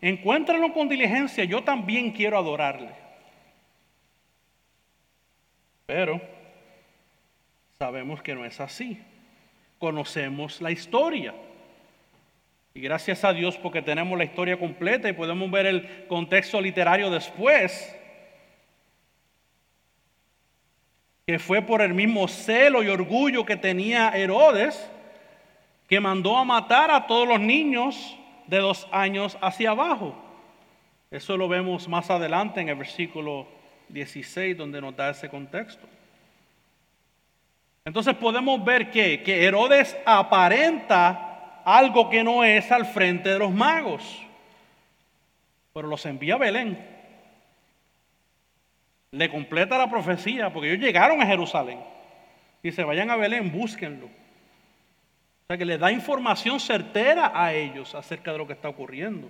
Encuéntralo 0.00 0.72
con 0.72 0.88
diligencia, 0.88 1.44
yo 1.44 1.62
también 1.62 2.10
quiero 2.10 2.36
adorarle. 2.36 2.90
Pero 5.86 6.33
sabemos 7.78 8.22
que 8.22 8.34
no 8.34 8.44
es 8.44 8.60
así. 8.60 9.00
Conocemos 9.78 10.60
la 10.60 10.70
historia. 10.70 11.34
Y 12.74 12.80
gracias 12.80 13.24
a 13.24 13.32
Dios 13.32 13.56
porque 13.56 13.82
tenemos 13.82 14.18
la 14.18 14.24
historia 14.24 14.58
completa 14.58 15.08
y 15.08 15.12
podemos 15.12 15.50
ver 15.50 15.66
el 15.66 16.06
contexto 16.08 16.60
literario 16.60 17.10
después. 17.10 17.94
Que 21.26 21.38
fue 21.38 21.62
por 21.62 21.80
el 21.82 21.94
mismo 21.94 22.26
celo 22.28 22.82
y 22.82 22.88
orgullo 22.88 23.44
que 23.44 23.56
tenía 23.56 24.10
Herodes 24.10 24.90
que 25.88 26.00
mandó 26.00 26.36
a 26.36 26.44
matar 26.44 26.90
a 26.90 27.06
todos 27.06 27.28
los 27.28 27.40
niños 27.40 28.16
de 28.46 28.58
dos 28.58 28.88
años 28.90 29.36
hacia 29.40 29.70
abajo. 29.70 30.14
Eso 31.10 31.36
lo 31.36 31.46
vemos 31.46 31.88
más 31.88 32.10
adelante 32.10 32.60
en 32.60 32.68
el 32.68 32.76
versículo 32.76 33.46
16 33.88 34.56
donde 34.56 34.80
nos 34.80 34.96
da 34.96 35.10
ese 35.10 35.28
contexto. 35.28 35.86
Entonces 37.84 38.14
podemos 38.14 38.64
ver 38.64 38.90
que, 38.90 39.22
que 39.22 39.44
Herodes 39.44 39.96
aparenta 40.06 41.62
algo 41.64 42.08
que 42.08 42.24
no 42.24 42.44
es 42.44 42.70
al 42.72 42.86
frente 42.86 43.28
de 43.30 43.38
los 43.38 43.52
magos, 43.52 44.22
pero 45.72 45.88
los 45.88 46.04
envía 46.06 46.34
a 46.34 46.38
Belén. 46.38 46.78
Le 49.10 49.30
completa 49.30 49.78
la 49.78 49.88
profecía, 49.88 50.52
porque 50.52 50.70
ellos 50.70 50.84
llegaron 50.84 51.20
a 51.20 51.26
Jerusalén. 51.26 51.80
Se 52.62 52.82
vayan 52.82 53.10
a 53.10 53.16
Belén, 53.16 53.52
búsquenlo. 53.52 54.06
O 54.06 55.46
sea 55.46 55.58
que 55.58 55.66
le 55.66 55.76
da 55.76 55.92
información 55.92 56.58
certera 56.58 57.32
a 57.34 57.52
ellos 57.52 57.94
acerca 57.94 58.32
de 58.32 58.38
lo 58.38 58.46
que 58.46 58.54
está 58.54 58.68
ocurriendo. 58.70 59.28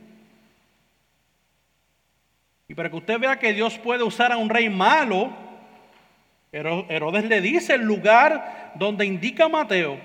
Y 2.69 2.75
para 2.75 2.89
que 2.89 2.97
usted 2.97 3.19
vea 3.19 3.39
que 3.39 3.53
Dios 3.53 3.79
puede 3.79 4.05
usar 4.05 4.31
a 4.31 4.37
un 4.37 4.49
rey 4.49 4.71
malo, 4.71 5.33
Herodes 6.55 7.25
le 7.25 7.41
dice 7.41 7.75
el 7.75 7.83
lugar 7.83 8.73
donde 8.77 9.05
indica 9.05 9.49
Mateo 9.49 9.99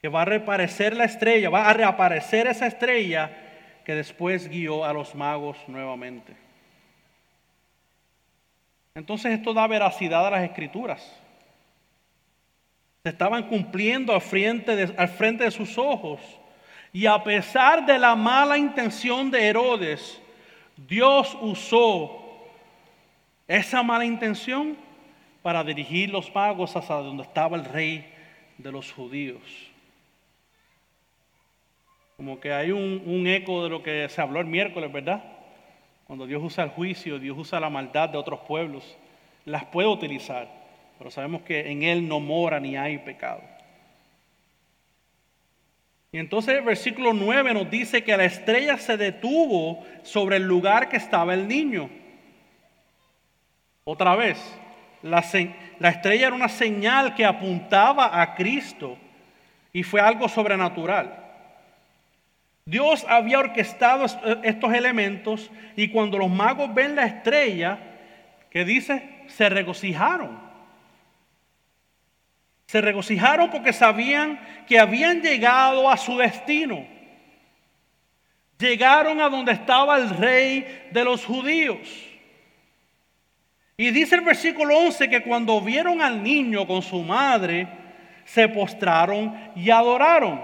que 0.00 0.08
va 0.08 0.22
a 0.22 0.24
reaparecer 0.24 0.96
la 0.96 1.04
estrella, 1.04 1.48
va 1.48 1.68
a 1.68 1.72
reaparecer 1.72 2.48
esa 2.48 2.66
estrella 2.66 3.30
que 3.84 3.94
después 3.94 4.48
guió 4.48 4.84
a 4.84 4.92
los 4.92 5.14
magos 5.14 5.56
nuevamente. 5.68 6.34
Entonces 8.94 9.32
esto 9.32 9.54
da 9.54 9.66
veracidad 9.66 10.26
a 10.26 10.30
las 10.30 10.42
escrituras. 10.44 11.20
Se 13.04 13.10
estaban 13.10 13.48
cumpliendo 13.48 14.12
al 14.14 14.20
frente, 14.20 14.74
de, 14.74 14.94
al 14.96 15.08
frente 15.08 15.44
de 15.44 15.50
sus 15.50 15.78
ojos. 15.78 16.20
Y 16.92 17.06
a 17.06 17.22
pesar 17.22 17.86
de 17.86 17.98
la 17.98 18.16
mala 18.16 18.58
intención 18.58 19.30
de 19.30 19.46
Herodes, 19.46 20.20
Dios 20.76 21.36
usó 21.40 22.22
esa 23.46 23.82
mala 23.82 24.04
intención 24.04 24.76
para 25.42 25.64
dirigir 25.64 26.10
los 26.10 26.32
magos 26.34 26.76
hasta 26.76 26.94
donde 26.94 27.24
estaba 27.24 27.56
el 27.56 27.64
rey 27.64 28.06
de 28.58 28.72
los 28.72 28.92
judíos. 28.92 29.42
Como 32.16 32.38
que 32.38 32.52
hay 32.52 32.70
un, 32.70 33.02
un, 33.04 33.26
eco 33.26 33.64
de 33.64 33.70
lo 33.70 33.82
que 33.82 34.08
se 34.08 34.20
habló 34.20 34.40
el 34.40 34.46
miércoles, 34.46 34.92
¿verdad? 34.92 35.22
Cuando 36.06 36.26
Dios 36.26 36.42
usa 36.42 36.64
el 36.64 36.70
juicio, 36.70 37.18
Dios 37.18 37.36
usa 37.36 37.58
la 37.58 37.70
maldad 37.70 38.08
de 38.08 38.18
otros 38.18 38.40
pueblos, 38.40 38.96
las 39.44 39.64
puede 39.64 39.88
utilizar, 39.88 40.48
pero 40.98 41.10
sabemos 41.10 41.42
que 41.42 41.70
en 41.70 41.82
Él 41.82 42.06
no 42.06 42.20
mora 42.20 42.60
ni 42.60 42.76
hay 42.76 42.98
pecado. 42.98 43.42
Y 46.12 46.18
entonces 46.18 46.54
el 46.54 46.62
versículo 46.62 47.14
9 47.14 47.54
nos 47.54 47.70
dice 47.70 48.04
que 48.04 48.14
la 48.16 48.26
estrella 48.26 48.76
se 48.76 48.98
detuvo 48.98 49.82
sobre 50.02 50.36
el 50.36 50.42
lugar 50.42 50.90
que 50.90 50.98
estaba 50.98 51.32
el 51.32 51.48
niño. 51.48 51.88
Otra 53.84 54.14
vez, 54.14 54.38
la, 55.02 55.24
la, 55.78 55.88
estrella 55.88 56.28
era 56.28 56.36
una 56.36 56.48
señal 56.48 57.14
que 57.14 57.24
apuntaba 57.24 58.20
a 58.20 58.34
Cristo 58.34 58.96
y 59.72 59.82
fue 59.82 60.00
algo 60.00 60.28
sobrenatural. 60.28 61.18
Dios 62.64 63.04
había 63.08 63.40
orquestado 63.40 64.06
estos 64.42 64.72
elementos 64.72 65.50
y 65.76 65.88
cuando 65.88 66.18
los 66.18 66.30
magos 66.30 66.72
ven 66.72 66.94
la 66.94 67.04
estrella, 67.04 67.78
que 68.50 68.64
dice, 68.64 69.08
se 69.26 69.48
regocijaron. 69.48 70.38
Se 72.66 72.80
regocijaron 72.80 73.50
porque 73.50 73.72
sabían 73.72 74.38
que 74.66 74.78
habían 74.78 75.20
llegado 75.20 75.90
a 75.90 75.96
su 75.96 76.16
destino. 76.16 76.86
Llegaron 78.58 79.20
a 79.20 79.28
donde 79.28 79.52
estaba 79.52 79.96
el 79.96 80.10
rey 80.10 80.88
de 80.92 81.04
los 81.04 81.24
judíos. 81.24 82.11
Y 83.76 83.90
dice 83.90 84.16
el 84.16 84.20
versículo 84.20 84.76
11 84.78 85.08
que 85.08 85.22
cuando 85.22 85.60
vieron 85.60 86.02
al 86.02 86.22
niño 86.22 86.66
con 86.66 86.82
su 86.82 87.02
madre, 87.02 87.66
se 88.24 88.48
postraron 88.48 89.52
y 89.56 89.70
adoraron. 89.70 90.40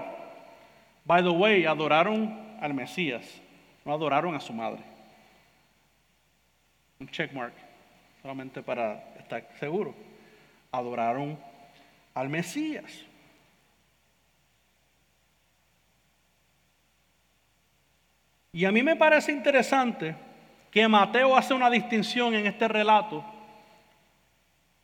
By 1.05 1.23
the 1.23 1.29
way, 1.29 1.65
adoraron 1.65 2.57
al 2.59 2.73
Mesías, 2.73 3.25
no 3.85 3.93
adoraron 3.93 4.35
a 4.35 4.39
su 4.39 4.53
madre. 4.53 4.81
Un 6.99 7.07
checkmark, 7.07 7.53
solamente 8.21 8.61
para 8.61 9.15
estar 9.17 9.47
seguro. 9.59 9.95
Adoraron 10.71 11.39
al 12.13 12.29
Mesías. 12.29 13.05
Y 18.51 18.65
a 18.65 18.71
mí 18.71 18.83
me 18.83 18.95
parece 18.95 19.31
interesante 19.31 20.15
que 20.71 20.87
Mateo 20.87 21.35
hace 21.35 21.53
una 21.53 21.69
distinción 21.69 22.35
en 22.35 22.45
este 22.45 22.67
relato, 22.67 23.23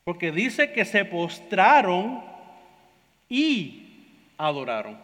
porque 0.04 0.32
dice 0.32 0.72
que 0.72 0.86
se 0.86 1.06
postraron 1.06 2.24
y 3.30 4.06
adoraron. 4.38 4.98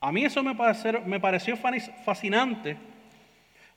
A 0.00 0.12
mí 0.12 0.24
eso 0.24 0.42
me 0.42 0.54
pareció, 0.54 1.00
me 1.02 1.18
pareció 1.18 1.56
fascinante, 1.56 2.76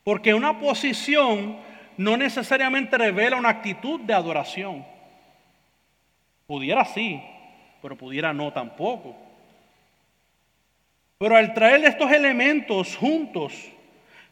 porque 0.04 0.34
una 0.34 0.58
posición 0.58 1.58
no 1.96 2.16
necesariamente 2.16 2.96
revela 2.96 3.36
una 3.36 3.48
actitud 3.48 4.00
de 4.00 4.14
adoración. 4.14 4.84
Pudiera 6.46 6.84
sí, 6.84 7.22
pero 7.82 7.96
pudiera 7.96 8.32
no 8.32 8.52
tampoco. 8.52 9.16
Pero 11.18 11.36
al 11.36 11.52
traer 11.52 11.84
estos 11.84 12.10
elementos 12.12 12.96
juntos, 12.96 13.52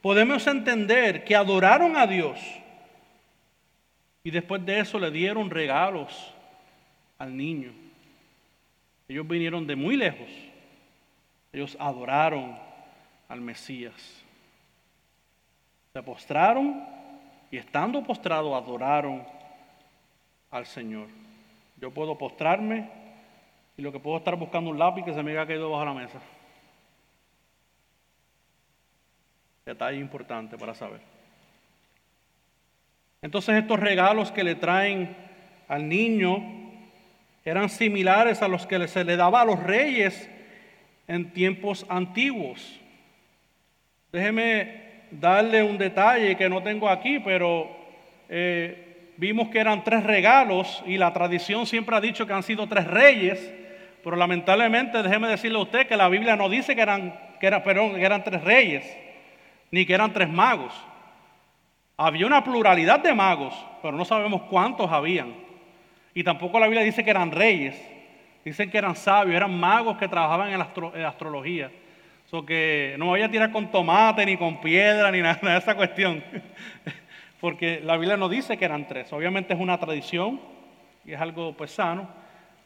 podemos 0.07 0.47
entender 0.47 1.25
que 1.25 1.35
adoraron 1.35 1.97
a 1.97 2.07
Dios 2.07 2.39
y 4.23 4.31
después 4.31 4.65
de 4.65 4.79
eso 4.79 5.01
le 5.01 5.11
dieron 5.11 5.51
regalos 5.51 6.33
al 7.19 7.37
niño. 7.37 7.73
Ellos 9.09 9.27
vinieron 9.27 9.67
de 9.67 9.75
muy 9.75 9.97
lejos. 9.97 10.29
Ellos 11.53 11.77
adoraron 11.81 12.57
al 13.29 13.41
Mesías. 13.41 14.25
Se 15.93 16.01
postraron 16.05 16.85
y 17.51 17.57
estando 17.57 18.01
postrados 18.05 18.55
adoraron 18.55 19.25
al 20.53 20.67
Señor. 20.67 21.09
Yo 21.81 21.91
puedo 21.91 22.17
postrarme 22.17 22.89
y 23.77 23.83
lo 23.83 23.91
que 23.91 23.99
puedo 23.99 24.19
estar 24.19 24.37
buscando 24.37 24.71
un 24.71 24.79
lápiz 24.79 25.03
que 25.03 25.15
se 25.15 25.23
me 25.25 25.33
haya 25.33 25.49
caído 25.49 25.69
bajo 25.69 25.85
la 25.85 25.95
mesa. 25.95 26.21
Detalle 29.67 29.99
importante 29.99 30.57
para 30.57 30.75
saber. 30.75 31.01
Entonces 33.21 33.57
estos 33.57 33.81
regalos 33.81 34.31
que 34.31 34.45
le 34.45 34.55
traen 34.55 35.17
al 35.67 35.89
niño 35.89 36.41
eran 37.45 37.69
similares 37.69 38.43
a 38.43 38.49
los 38.49 38.65
que 38.65 38.87
se 38.87 39.03
le 39.03 39.17
daba 39.17 39.41
a 39.41 39.45
los 39.45 39.61
reyes 39.61 40.31
en 41.09 41.33
tiempos 41.33 41.85
antiguos. 41.89 42.81
Déjeme 44.13 44.83
darle 45.11 45.65
un 45.65 45.79
detalle 45.79 46.37
que 46.37 46.49
no 46.49 46.63
tengo 46.63 46.89
aquí, 46.89 47.19
pero 47.19 47.69
eh, 48.29 49.11
vimos 49.17 49.49
que 49.49 49.59
eran 49.59 49.83
tres 49.83 50.05
regalos 50.05 50.81
y 50.87 50.97
la 50.97 51.13
tradición 51.13 51.67
siempre 51.67 51.97
ha 51.97 52.01
dicho 52.01 52.25
que 52.25 52.33
han 52.33 52.45
sido 52.45 52.69
tres 52.69 52.87
reyes, 52.87 53.53
pero 54.05 54.15
lamentablemente 54.15 55.03
déjeme 55.03 55.27
decirle 55.27 55.59
a 55.59 55.63
usted 55.63 55.89
que 55.89 55.97
la 55.97 56.09
Biblia 56.09 56.37
no 56.37 56.49
dice 56.49 56.77
que 56.77 56.83
eran, 56.83 57.19
que 57.41 57.51
que 57.51 58.05
eran 58.05 58.23
tres 58.23 58.45
reyes, 58.45 59.06
ni 59.71 59.87
que 59.87 59.95
eran 59.95 60.13
tres 60.13 60.29
magos. 60.29 60.73
Había 61.97 62.27
una 62.27 62.45
pluralidad 62.45 63.01
de 63.01 63.15
magos, 63.15 63.55
pero 63.83 63.97
no 63.97 64.05
sabemos 64.05 64.43
cuántos 64.51 64.91
habían. 64.91 65.35
Y 66.15 66.25
tampoco 66.25 66.59
la 66.59 66.67
Biblia 66.67 66.85
dice 66.85 67.05
que 67.05 67.11
eran 67.11 67.31
reyes, 67.31 67.77
Dicen 68.47 68.71
que 68.71 68.79
eran 68.79 68.95
sabios, 68.95 69.35
eran 69.35 69.59
magos 69.59 69.99
que 69.99 70.07
trabajaban 70.07 70.53
en 70.53 70.61
la 70.61 71.09
astrología. 71.09 71.69
So 72.27 72.47
que 72.47 72.95
no 72.97 73.11
vaya 73.11 73.27
a 73.27 73.29
tirar 73.29 73.51
con 73.51 73.73
tomate, 73.73 74.25
ni 74.25 74.37
con 74.37 74.61
piedra, 74.61 75.11
ni 75.11 75.21
nada 75.23 75.41
de 75.43 75.59
esa 75.59 75.75
cuestión. 75.75 76.23
Porque 77.41 77.81
la 77.85 77.97
Biblia 77.97 78.17
no 78.17 78.29
dice 78.29 78.57
que 78.57 78.65
eran 78.65 78.87
tres. 78.87 79.13
Obviamente 79.13 79.53
es 79.53 79.59
una 79.59 79.77
tradición 79.79 80.41
y 81.05 81.13
es 81.13 81.21
algo 81.21 81.57
pues 81.57 81.73
sano, 81.73 82.09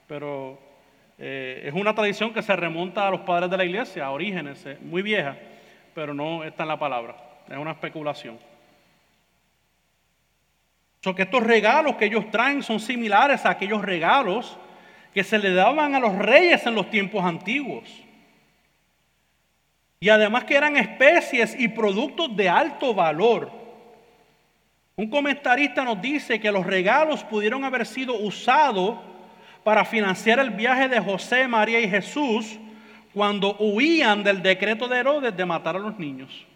pero 0.06 0.58
eh, 1.16 1.62
es 1.64 1.72
una 1.72 1.94
tradición 1.94 2.34
que 2.34 2.42
se 2.42 2.54
remonta 2.54 3.08
a 3.08 3.10
los 3.10 3.20
padres 3.20 3.50
de 3.50 3.56
la 3.56 3.64
iglesia, 3.64 4.04
a 4.04 4.10
orígenes, 4.10 4.66
eh, 4.66 4.76
muy 4.82 5.00
vieja, 5.00 5.38
pero 5.94 6.14
no 6.14 6.44
está 6.44 6.62
en 6.64 6.68
la 6.68 6.78
palabra. 6.78 7.16
Es 7.48 7.56
una 7.56 7.72
especulación. 7.72 8.38
So 11.02 11.14
que 11.14 11.22
estos 11.22 11.42
regalos 11.42 11.96
que 11.96 12.04
ellos 12.04 12.30
traen 12.30 12.62
son 12.62 12.78
similares 12.78 13.46
a 13.46 13.50
aquellos 13.50 13.82
regalos 13.82 14.58
que 15.14 15.24
se 15.24 15.38
le 15.38 15.52
daban 15.52 15.94
a 15.94 16.00
los 16.00 16.16
reyes 16.16 16.64
en 16.66 16.74
los 16.74 16.90
tiempos 16.90 17.24
antiguos. 17.24 17.88
Y 19.98 20.08
además 20.08 20.44
que 20.44 20.56
eran 20.56 20.76
especies 20.76 21.58
y 21.58 21.68
productos 21.68 22.34
de 22.36 22.48
alto 22.48 22.94
valor. 22.94 23.50
Un 24.96 25.10
comentarista 25.10 25.82
nos 25.82 26.00
dice 26.00 26.38
que 26.38 26.52
los 26.52 26.66
regalos 26.66 27.24
pudieron 27.24 27.64
haber 27.64 27.86
sido 27.86 28.14
usados 28.18 28.98
para 29.64 29.84
financiar 29.84 30.38
el 30.38 30.50
viaje 30.50 30.88
de 30.88 31.00
José, 31.00 31.48
María 31.48 31.80
y 31.80 31.88
Jesús 31.88 32.59
cuando 33.12 33.56
huían 33.58 34.22
del 34.22 34.42
decreto 34.42 34.88
de 34.88 34.98
Herodes 34.98 35.36
de 35.36 35.44
matar 35.44 35.76
a 35.76 35.80
los 35.80 35.98
niños. 35.98 36.46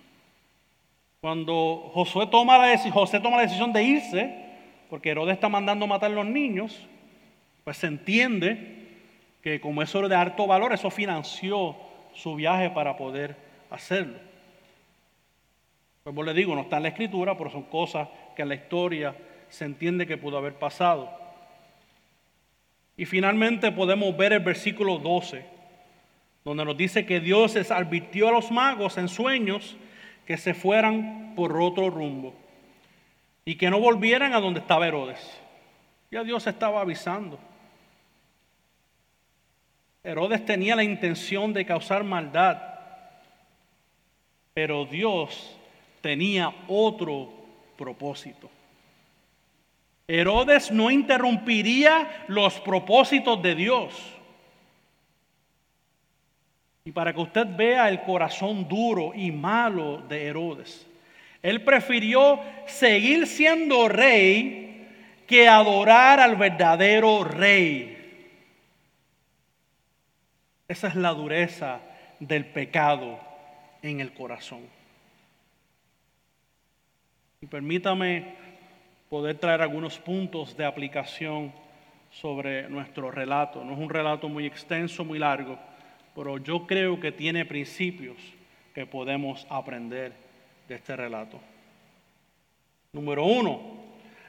Cuando 1.20 1.92
toma 2.30 2.58
la, 2.58 2.78
José 2.90 3.20
toma 3.20 3.38
la 3.38 3.42
decisión 3.44 3.72
de 3.72 3.82
irse, 3.82 4.34
porque 4.90 5.10
Herodes 5.10 5.34
está 5.34 5.48
mandando 5.48 5.86
matar 5.86 6.10
a 6.10 6.14
los 6.14 6.26
niños, 6.26 6.86
pues 7.64 7.78
se 7.78 7.86
entiende 7.86 8.84
que 9.42 9.60
como 9.60 9.82
eso 9.82 9.98
era 10.00 10.08
de 10.08 10.16
alto 10.16 10.46
valor, 10.46 10.72
eso 10.72 10.90
financió 10.90 11.76
su 12.12 12.34
viaje 12.34 12.70
para 12.70 12.96
poder 12.96 13.36
hacerlo. 13.70 14.18
Como 16.04 16.22
le 16.22 16.34
digo, 16.34 16.54
no 16.54 16.62
está 16.62 16.76
en 16.76 16.82
la 16.82 16.88
escritura, 16.90 17.36
pero 17.36 17.50
son 17.50 17.62
cosas 17.62 18.08
que 18.36 18.42
en 18.42 18.48
la 18.50 18.54
historia 18.54 19.16
se 19.48 19.64
entiende 19.64 20.06
que 20.06 20.18
pudo 20.18 20.36
haber 20.36 20.54
pasado. 20.54 21.10
Y 22.96 23.06
finalmente 23.06 23.72
podemos 23.72 24.16
ver 24.16 24.34
el 24.34 24.40
versículo 24.40 24.98
12, 24.98 25.53
donde 26.44 26.64
nos 26.64 26.76
dice 26.76 27.06
que 27.06 27.20
Dios 27.20 27.54
les 27.54 27.70
advirtió 27.70 28.28
a 28.28 28.32
los 28.32 28.50
magos 28.50 28.98
en 28.98 29.08
sueños 29.08 29.76
que 30.26 30.36
se 30.36 30.52
fueran 30.52 31.32
por 31.34 31.58
otro 31.60 31.88
rumbo 31.88 32.34
y 33.46 33.56
que 33.56 33.70
no 33.70 33.80
volvieran 33.80 34.34
a 34.34 34.40
donde 34.40 34.60
estaba 34.60 34.86
Herodes. 34.86 35.40
Ya 36.10 36.22
Dios 36.22 36.46
estaba 36.46 36.82
avisando. 36.82 37.38
Herodes 40.02 40.44
tenía 40.44 40.76
la 40.76 40.84
intención 40.84 41.54
de 41.54 41.64
causar 41.64 42.04
maldad, 42.04 42.60
pero 44.52 44.84
Dios 44.84 45.56
tenía 46.02 46.54
otro 46.68 47.32
propósito. 47.78 48.50
Herodes 50.06 50.70
no 50.70 50.90
interrumpiría 50.90 52.26
los 52.28 52.60
propósitos 52.60 53.42
de 53.42 53.54
Dios. 53.54 54.14
Para 56.94 57.12
que 57.12 57.20
usted 57.20 57.46
vea 57.56 57.88
el 57.88 58.02
corazón 58.02 58.68
duro 58.68 59.12
y 59.14 59.32
malo 59.32 59.98
de 60.08 60.26
Herodes, 60.26 60.86
él 61.42 61.62
prefirió 61.62 62.40
seguir 62.66 63.26
siendo 63.26 63.88
rey 63.88 64.88
que 65.26 65.48
adorar 65.48 66.20
al 66.20 66.36
verdadero 66.36 67.24
rey. 67.24 68.30
Esa 70.68 70.88
es 70.88 70.94
la 70.94 71.10
dureza 71.10 71.80
del 72.20 72.46
pecado 72.46 73.18
en 73.82 74.00
el 74.00 74.14
corazón. 74.14 74.62
Y 77.40 77.46
permítame 77.46 78.36
poder 79.10 79.36
traer 79.38 79.62
algunos 79.62 79.98
puntos 79.98 80.56
de 80.56 80.64
aplicación 80.64 81.52
sobre 82.10 82.68
nuestro 82.68 83.10
relato. 83.10 83.64
No 83.64 83.72
es 83.72 83.78
un 83.78 83.90
relato 83.90 84.28
muy 84.28 84.46
extenso, 84.46 85.04
muy 85.04 85.18
largo, 85.18 85.58
pero 86.14 86.38
yo 86.38 86.66
creo 86.66 87.00
que 87.00 87.12
tiene 87.12 87.44
principios 87.44 88.16
que 88.74 88.86
podemos 88.86 89.46
aprender 89.50 90.12
de 90.68 90.76
este 90.76 90.96
relato. 90.96 91.40
Número 92.92 93.24
uno, 93.24 93.60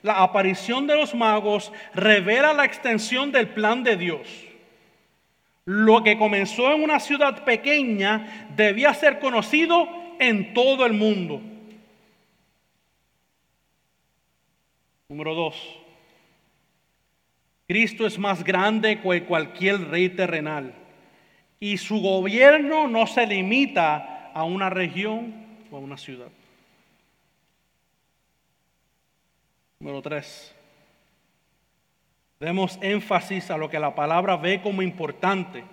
la 0.02 0.24
aparición 0.24 0.88
de 0.88 0.96
los 0.96 1.14
magos 1.14 1.72
revela 1.94 2.54
la 2.54 2.66
extensión 2.66 3.32
del 3.32 3.50
plan 3.50 3.84
de 3.84 3.98
Dios. 3.98 4.28
Lo 5.66 6.04
que 6.04 6.18
comenzó 6.18 6.72
en 6.72 6.84
una 6.84 7.00
ciudad 7.00 7.44
pequeña 7.44 8.48
debía 8.56 8.94
ser 8.94 9.20
conocido 9.20 9.88
en 10.20 10.54
todo 10.54 10.86
el 10.86 10.94
mundo. 10.94 11.42
Número 15.10 15.36
dos, 15.36 15.80
Cristo 17.68 18.06
es 18.06 18.18
más 18.18 18.44
grande 18.44 19.00
que 19.02 19.24
cualquier 19.24 19.90
rey 19.90 20.10
terrenal 20.10 20.85
y 21.66 21.80
su 21.80 22.00
gobierno 22.00 22.88
no 22.88 23.08
se 23.08 23.26
limita 23.26 24.30
a 24.36 24.44
una 24.44 24.70
región 24.70 25.34
o 25.72 25.78
a 25.78 25.80
una 25.80 25.98
ciudad. 25.98 26.28
Número 29.80 30.00
tres, 30.04 30.54
Demos 32.40 32.78
énfasis 32.84 33.50
a 33.50 33.58
lo 33.58 33.68
que 33.68 33.80
la 33.80 33.96
palabra 33.96 34.36
ve 34.36 34.62
como 34.62 34.84
importante. 34.84 35.64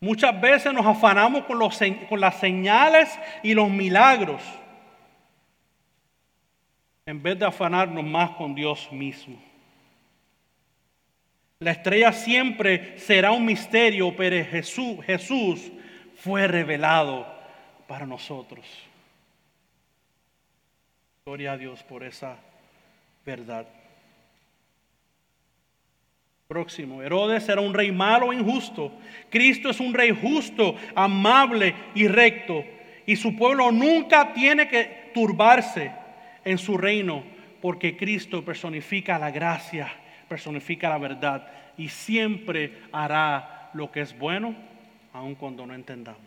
Muchas 0.00 0.38
veces 0.38 0.74
nos 0.74 0.84
afanamos 0.84 1.44
con, 1.44 1.58
los, 1.58 1.78
con 2.06 2.20
las 2.20 2.38
señales 2.38 3.18
y 3.42 3.54
los 3.54 3.70
milagros 3.70 4.42
en 7.06 7.22
vez 7.22 7.38
de 7.38 7.46
afanarnos 7.46 8.04
más 8.04 8.32
con 8.32 8.54
Dios 8.54 8.92
mismo. 8.92 9.49
La 11.62 11.72
estrella 11.72 12.10
siempre 12.12 12.98
será 12.98 13.32
un 13.32 13.44
misterio, 13.44 14.16
pero 14.16 14.42
Jesús, 14.44 15.70
fue 16.16 16.48
revelado 16.48 17.26
para 17.86 18.06
nosotros. 18.06 18.64
Gloria 21.26 21.52
a 21.52 21.56
Dios 21.58 21.82
por 21.82 22.02
esa 22.02 22.36
verdad. 23.26 23.66
Próximo. 26.48 27.02
Herodes 27.02 27.46
era 27.48 27.60
un 27.60 27.74
rey 27.74 27.92
malo 27.92 28.32
e 28.32 28.36
injusto. 28.36 28.90
Cristo 29.28 29.68
es 29.68 29.80
un 29.80 29.92
rey 29.92 30.10
justo, 30.10 30.76
amable 30.94 31.74
y 31.94 32.08
recto. 32.08 32.64
Y 33.04 33.16
su 33.16 33.36
pueblo 33.36 33.70
nunca 33.70 34.32
tiene 34.32 34.66
que 34.66 35.10
turbarse 35.12 35.92
en 36.42 36.56
su 36.56 36.78
reino 36.78 37.22
porque 37.60 37.98
Cristo 37.98 38.42
personifica 38.42 39.18
la 39.18 39.30
gracia, 39.30 39.92
personifica 40.30 40.88
la 40.88 40.96
verdad 40.96 41.48
y 41.76 41.88
siempre 41.88 42.84
hará 42.92 43.68
lo 43.74 43.90
que 43.90 44.00
es 44.00 44.16
bueno, 44.16 44.54
aun 45.12 45.34
cuando 45.34 45.66
no 45.66 45.74
entendamos. 45.74 46.20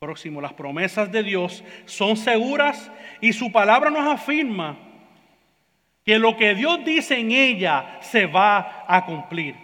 Próximo, 0.00 0.40
las 0.40 0.52
promesas 0.54 1.12
de 1.12 1.22
Dios 1.22 1.62
son 1.84 2.16
seguras 2.16 2.90
y 3.20 3.32
su 3.32 3.52
palabra 3.52 3.90
nos 3.90 4.12
afirma 4.12 4.76
que 6.04 6.18
lo 6.18 6.36
que 6.36 6.56
Dios 6.56 6.84
dice 6.84 7.20
en 7.20 7.30
ella 7.30 7.98
se 8.00 8.26
va 8.26 8.86
a 8.88 9.04
cumplir. 9.06 9.54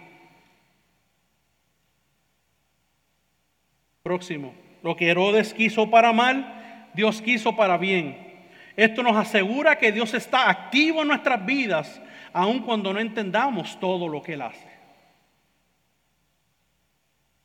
Próximo, 4.03 4.55
lo 4.83 4.95
que 4.95 5.09
Herodes 5.09 5.53
quiso 5.53 5.89
para 5.89 6.13
mal, 6.13 6.89
Dios 6.93 7.21
quiso 7.21 7.57
para 7.57 7.77
bien. 7.77 8.26
Esto 8.77 9.03
nos 9.03 9.17
asegura 9.17 9.77
que 9.77 9.91
Dios 9.91 10.13
está 10.13 10.49
activo 10.49 11.01
en 11.01 11.09
nuestras 11.09 11.43
vidas, 11.45 11.99
aun 12.31 12.59
cuando 12.59 12.93
no 12.93 12.99
entendamos 12.99 13.77
todo 13.79 14.07
lo 14.07 14.21
que 14.21 14.33
Él 14.33 14.43
hace. 14.43 14.77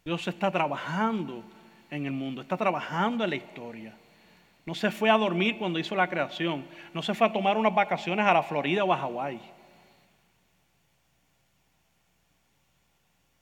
Dios 0.05 0.29
está 0.29 0.51
trabajando 0.51 1.43
en 1.91 2.05
el 2.05 2.13
mundo, 2.13 2.43
está 2.43 2.57
trabajando 2.57 3.25
en 3.25 3.31
la 3.31 3.37
historia. 3.37 3.95
No 4.67 4.75
se 4.75 4.91
fue 4.91 5.09
a 5.09 5.17
dormir 5.17 5.59
cuando 5.59 5.79
hizo 5.79 5.97
la 5.97 6.09
creación. 6.09 6.67
No 6.93 7.03
se 7.03 7.15
fue 7.15 7.27
a 7.27 7.33
tomar 7.33 7.57
unas 7.57 7.75
vacaciones 7.75 8.27
a 8.27 8.35
la 8.35 8.43
Florida 8.43 8.85
o 8.85 8.93
a 8.93 8.99
Hawái. 8.99 9.41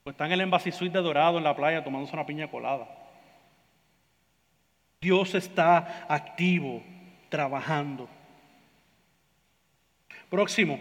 Pues 0.05 0.15
está 0.15 0.27
en 0.27 0.33
el 0.33 0.41
Embassy 0.43 0.71
Dorado 0.89 1.39
en 1.39 1.45
la 1.45 1.57
playa 1.57 1.85
tomándose 1.85 2.15
una 2.15 2.25
piña 2.25 2.49
colada. 2.49 2.89
Dios 5.01 5.35
está 5.35 6.07
activo, 6.09 6.83
trabajando. 7.31 8.09
Próximo. 10.29 10.79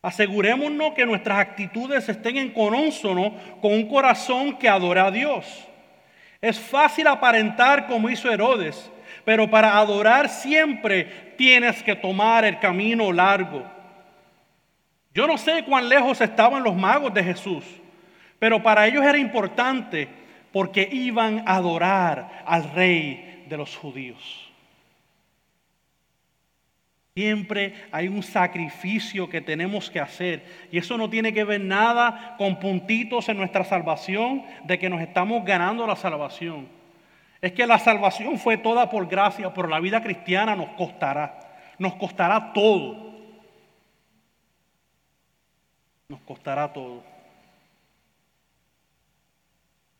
Asegurémonos 0.00 0.94
que 0.94 1.06
nuestras 1.06 1.38
actitudes 1.38 2.08
estén 2.08 2.36
en 2.36 2.52
conónsono 2.52 3.34
con 3.60 3.72
un 3.72 3.88
corazón 3.88 4.58
que 4.58 4.68
adora 4.68 5.06
a 5.06 5.10
Dios. 5.10 5.66
Es 6.40 6.58
fácil 6.58 7.06
aparentar 7.06 7.86
como 7.86 8.10
hizo 8.10 8.30
Herodes, 8.30 8.90
pero 9.24 9.48
para 9.48 9.78
adorar 9.78 10.28
siempre 10.28 11.34
tienes 11.38 11.82
que 11.82 11.96
tomar 11.96 12.44
el 12.44 12.58
camino 12.58 13.10
largo. 13.12 13.64
Yo 15.14 15.26
no 15.26 15.38
sé 15.38 15.64
cuán 15.64 15.88
lejos 15.88 16.20
estaban 16.20 16.62
los 16.62 16.76
magos 16.76 17.14
de 17.14 17.24
Jesús, 17.24 17.64
pero 18.38 18.62
para 18.62 18.86
ellos 18.86 19.04
era 19.04 19.16
importante 19.16 20.08
porque 20.52 20.86
iban 20.92 21.44
a 21.46 21.56
adorar 21.56 22.42
al 22.44 22.70
rey 22.74 23.33
de 23.48 23.56
los 23.56 23.76
judíos. 23.76 24.50
Siempre 27.14 27.74
hay 27.92 28.08
un 28.08 28.24
sacrificio 28.24 29.28
que 29.28 29.40
tenemos 29.40 29.88
que 29.88 30.00
hacer. 30.00 30.44
Y 30.72 30.78
eso 30.78 30.98
no 30.98 31.08
tiene 31.08 31.32
que 31.32 31.44
ver 31.44 31.60
nada 31.60 32.34
con 32.38 32.58
puntitos 32.58 33.28
en 33.28 33.36
nuestra 33.36 33.62
salvación, 33.62 34.44
de 34.64 34.80
que 34.80 34.90
nos 34.90 35.00
estamos 35.00 35.44
ganando 35.44 35.86
la 35.86 35.94
salvación. 35.94 36.66
Es 37.40 37.52
que 37.52 37.68
la 37.68 37.78
salvación 37.78 38.38
fue 38.38 38.56
toda 38.56 38.90
por 38.90 39.06
gracia, 39.06 39.54
pero 39.54 39.68
la 39.68 39.78
vida 39.78 40.02
cristiana 40.02 40.56
nos 40.56 40.70
costará. 40.70 41.38
Nos 41.78 41.94
costará 41.94 42.52
todo. 42.52 43.12
Nos 46.08 46.20
costará 46.22 46.72
todo. 46.72 47.13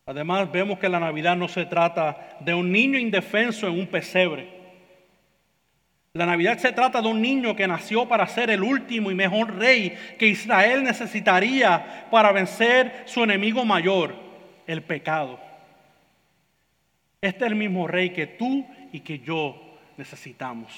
Además 0.07 0.53
vemos 0.53 0.79
que 0.79 0.89
la 0.89 1.01
Navidad 1.01 1.37
no 1.37 1.49
se 1.49 1.65
trata 1.65 2.37
de 2.41 2.53
un 2.53 2.71
niño 2.71 2.99
indefenso 2.99 3.67
en 3.67 3.79
un 3.79 3.87
pesebre. 3.87 4.53
La 6.13 6.27
Navidad 6.27 6.59
se 6.59 6.73
trata 6.73 7.03
de 7.03 7.09
un 7.09 7.21
niño 7.21 7.57
que 7.57 7.67
nació 7.67 8.07
para 8.07 8.27
ser 8.27 8.51
el 8.51 8.63
último 8.63 9.11
y 9.11 9.15
mejor 9.15 9.57
rey 9.57 9.97
que 10.19 10.29
Israel 10.29 10.85
necesitaría 10.85 12.07
para 12.11 12.31
vencer 12.33 13.03
su 13.07 13.25
enemigo 13.25 13.65
mayor, 13.65 14.15
el 14.67 14.83
pecado. 14.83 15.41
Este 17.21 17.45
es 17.47 17.51
el 17.51 17.57
mismo 17.57 17.89
rey 17.89 18.11
que 18.11 18.27
tú 18.27 18.65
y 18.93 19.01
que 19.01 19.19
yo 19.19 19.61
necesitamos. 19.97 20.73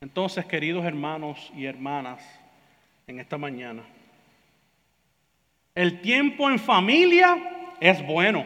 Entonces, 0.00 0.46
queridos 0.46 0.84
hermanos 0.84 1.52
y 1.56 1.66
hermanas, 1.66 2.22
en 3.06 3.18
esta 3.18 3.36
mañana, 3.36 3.82
el 5.76 6.00
tiempo 6.00 6.50
en 6.50 6.58
familia 6.58 7.36
es 7.78 8.04
bueno. 8.04 8.44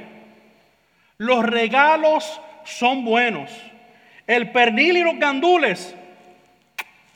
Los 1.17 1.47
regalos 1.47 2.41
son 2.65 3.05
buenos. 3.05 3.51
El 4.27 4.51
pernil 4.51 4.97
y 4.97 5.05
los 5.05 5.17
gandules, 5.19 5.95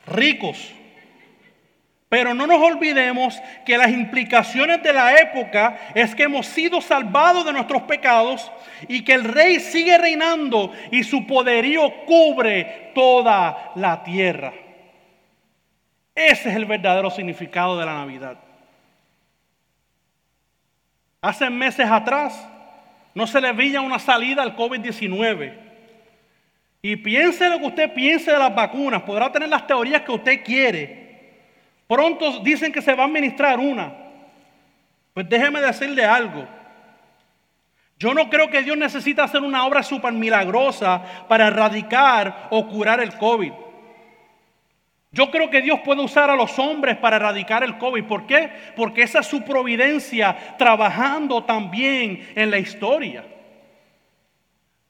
ricos. 0.07 0.71
Pero 2.07 2.33
no 2.33 2.47
nos 2.47 2.61
olvidemos 2.61 3.37
que 3.65 3.77
las 3.77 3.89
implicaciones 3.89 4.81
de 4.81 4.93
la 4.93 5.19
época 5.19 5.77
es 5.93 6.15
que 6.15 6.23
hemos 6.23 6.45
sido 6.45 6.79
salvados 6.79 7.45
de 7.45 7.51
nuestros 7.51 7.81
pecados 7.81 8.49
y 8.87 9.03
que 9.03 9.13
el 9.13 9.25
rey 9.25 9.59
sigue 9.59 9.97
reinando 9.97 10.71
y 10.91 11.03
su 11.03 11.27
poderío 11.27 12.05
cubre 12.05 12.91
toda 12.95 13.71
la 13.75 14.01
tierra. 14.03 14.53
Ese 16.13 16.49
es 16.49 16.55
el 16.55 16.65
verdadero 16.65 17.11
significado 17.11 17.77
de 17.77 17.85
la 17.85 17.95
Navidad. 17.95 18.37
Hace 21.25 21.49
meses 21.49 21.89
atrás 21.89 22.39
no 23.15 23.25
se 23.25 23.41
le 23.41 23.51
veía 23.51 23.81
una 23.81 23.97
salida 23.97 24.43
al 24.43 24.55
COVID-19. 24.55 25.57
Y 26.83 26.97
piense 26.97 27.49
lo 27.49 27.57
que 27.57 27.65
usted 27.65 27.93
piense 27.95 28.31
de 28.31 28.37
las 28.37 28.53
vacunas, 28.53 29.01
podrá 29.01 29.31
tener 29.31 29.49
las 29.49 29.65
teorías 29.65 30.03
que 30.03 30.11
usted 30.11 30.43
quiere. 30.43 31.41
Pronto 31.87 32.41
dicen 32.41 32.71
que 32.71 32.79
se 32.79 32.93
va 32.93 33.01
a 33.01 33.07
administrar 33.07 33.57
una. 33.57 33.91
Pues 35.15 35.27
déjeme 35.27 35.61
decirle 35.61 36.05
algo. 36.05 36.47
Yo 37.97 38.13
no 38.13 38.29
creo 38.29 38.51
que 38.51 38.61
Dios 38.61 38.77
necesita 38.77 39.23
hacer 39.23 39.41
una 39.41 39.65
obra 39.65 39.81
súper 39.81 40.13
milagrosa 40.13 41.25
para 41.27 41.47
erradicar 41.47 42.49
o 42.51 42.67
curar 42.67 42.99
el 42.99 43.17
COVID. 43.17 43.51
Yo 45.15 45.31
creo 45.31 45.49
que 45.49 45.61
Dios 45.61 45.79
puede 45.79 46.03
usar 46.03 46.29
a 46.29 46.35
los 46.35 46.59
hombres 46.59 46.97
para 46.97 47.15
erradicar 47.15 47.63
el 47.63 47.77
COVID. 47.77 48.03
¿Por 48.03 48.27
qué? 48.27 48.49
Porque 48.75 49.03
esa 49.03 49.19
es 49.19 49.27
su 49.27 49.45
providencia 49.45 50.57
trabajando 50.57 51.45
también 51.45 52.27
en 52.35 52.51
la 52.51 52.59
historia. 52.59 53.23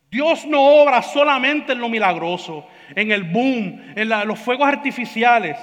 Dios 0.10 0.48
no 0.48 0.82
obra 0.82 1.04
solamente 1.04 1.74
en 1.74 1.80
lo 1.80 1.90
milagroso, 1.90 2.66
en 2.96 3.12
el 3.12 3.22
boom, 3.22 3.80
en 3.96 4.10
los 4.10 4.40
fuegos 4.40 4.68
artificiales. 4.68 5.60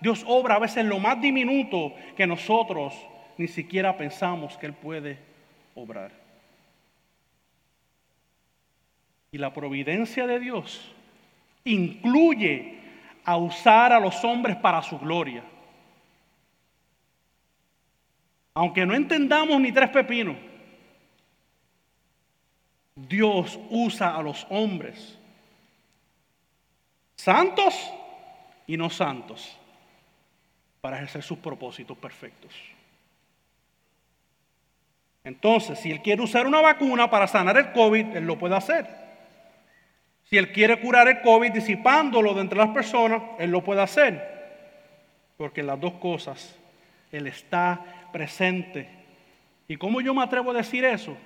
Dios 0.00 0.22
obra 0.28 0.54
a 0.54 0.60
veces 0.60 0.76
en 0.76 0.88
lo 0.88 1.00
más 1.00 1.20
diminuto 1.20 1.92
que 2.16 2.28
nosotros 2.28 2.94
ni 3.36 3.48
siquiera 3.48 3.96
pensamos 3.96 4.56
que 4.56 4.66
Él 4.66 4.74
puede 4.74 5.18
obrar. 5.74 6.12
Y 9.32 9.38
la 9.38 9.52
providencia 9.52 10.28
de 10.28 10.38
Dios 10.38 10.94
incluye 11.64 12.75
a 13.26 13.36
usar 13.36 13.92
a 13.92 13.98
los 13.98 14.22
hombres 14.24 14.56
para 14.56 14.80
su 14.82 14.96
gloria. 14.98 15.42
Aunque 18.54 18.86
no 18.86 18.94
entendamos 18.94 19.60
ni 19.60 19.72
tres 19.72 19.90
pepinos, 19.90 20.36
Dios 22.94 23.58
usa 23.68 24.16
a 24.16 24.22
los 24.22 24.46
hombres, 24.48 25.18
santos 27.16 27.74
y 28.66 28.76
no 28.76 28.88
santos, 28.88 29.58
para 30.80 30.96
ejercer 30.96 31.24
sus 31.24 31.38
propósitos 31.38 31.98
perfectos. 31.98 32.54
Entonces, 35.24 35.80
si 35.80 35.90
Él 35.90 36.00
quiere 36.00 36.22
usar 36.22 36.46
una 36.46 36.60
vacuna 36.60 37.10
para 37.10 37.26
sanar 37.26 37.56
el 37.56 37.72
COVID, 37.72 38.16
Él 38.16 38.24
lo 38.24 38.38
puede 38.38 38.54
hacer. 38.54 39.05
Si 40.28 40.36
Él 40.36 40.50
quiere 40.50 40.80
curar 40.80 41.06
el 41.08 41.20
COVID 41.20 41.52
disipándolo 41.52 42.34
de 42.34 42.40
entre 42.40 42.58
las 42.58 42.70
personas, 42.70 43.22
Él 43.38 43.50
lo 43.50 43.62
puede 43.62 43.82
hacer. 43.82 44.34
Porque 45.36 45.62
las 45.62 45.80
dos 45.80 45.94
cosas, 45.94 46.56
Él 47.12 47.28
está 47.28 48.08
presente. 48.12 48.88
¿Y 49.68 49.76
cómo 49.76 50.00
yo 50.00 50.14
me 50.14 50.24
atrevo 50.24 50.50
a 50.50 50.54
decir 50.54 50.84
eso? 50.84 51.16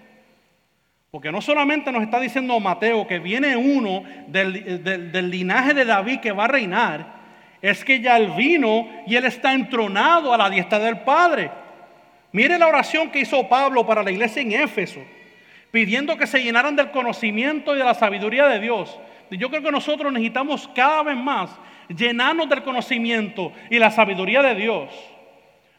Porque 1.10 1.32
no 1.32 1.40
solamente 1.40 1.90
nos 1.90 2.02
está 2.02 2.20
diciendo 2.20 2.60
Mateo 2.60 3.06
que 3.06 3.18
viene 3.18 3.56
uno 3.56 4.04
del, 4.28 4.84
del, 4.84 5.30
linaje 5.30 5.72
de 5.72 5.84
David 5.84 6.20
que 6.20 6.32
va 6.32 6.44
a 6.44 6.48
reinar, 6.48 7.20
es 7.62 7.84
que 7.84 8.00
ya 8.00 8.18
Él 8.18 8.32
vino 8.36 8.86
y 9.06 9.16
Él 9.16 9.24
está 9.24 9.54
entronado 9.54 10.32
a 10.32 10.38
la 10.38 10.50
diestra 10.50 10.78
del 10.78 11.00
Padre. 11.00 11.50
Mire 12.32 12.58
la 12.58 12.68
oración 12.68 13.10
que 13.10 13.20
hizo 13.20 13.48
Pablo 13.48 13.84
para 13.86 14.02
la 14.02 14.10
iglesia 14.10 14.42
en 14.42 14.52
Éfeso 14.52 15.00
pidiendo 15.70 16.16
que 16.16 16.26
se 16.26 16.42
llenaran 16.42 16.76
del 16.76 16.90
conocimiento 16.90 17.74
y 17.74 17.78
de 17.78 17.84
la 17.84 17.94
sabiduría 17.94 18.46
de 18.46 18.60
Dios. 18.60 18.98
Yo 19.30 19.48
creo 19.50 19.62
que 19.62 19.70
nosotros 19.70 20.12
necesitamos 20.12 20.68
cada 20.74 21.02
vez 21.04 21.16
más 21.16 21.50
llenarnos 21.88 22.48
del 22.48 22.62
conocimiento 22.62 23.52
y 23.68 23.78
la 23.78 23.90
sabiduría 23.90 24.42
de 24.42 24.54
Dios. 24.54 24.90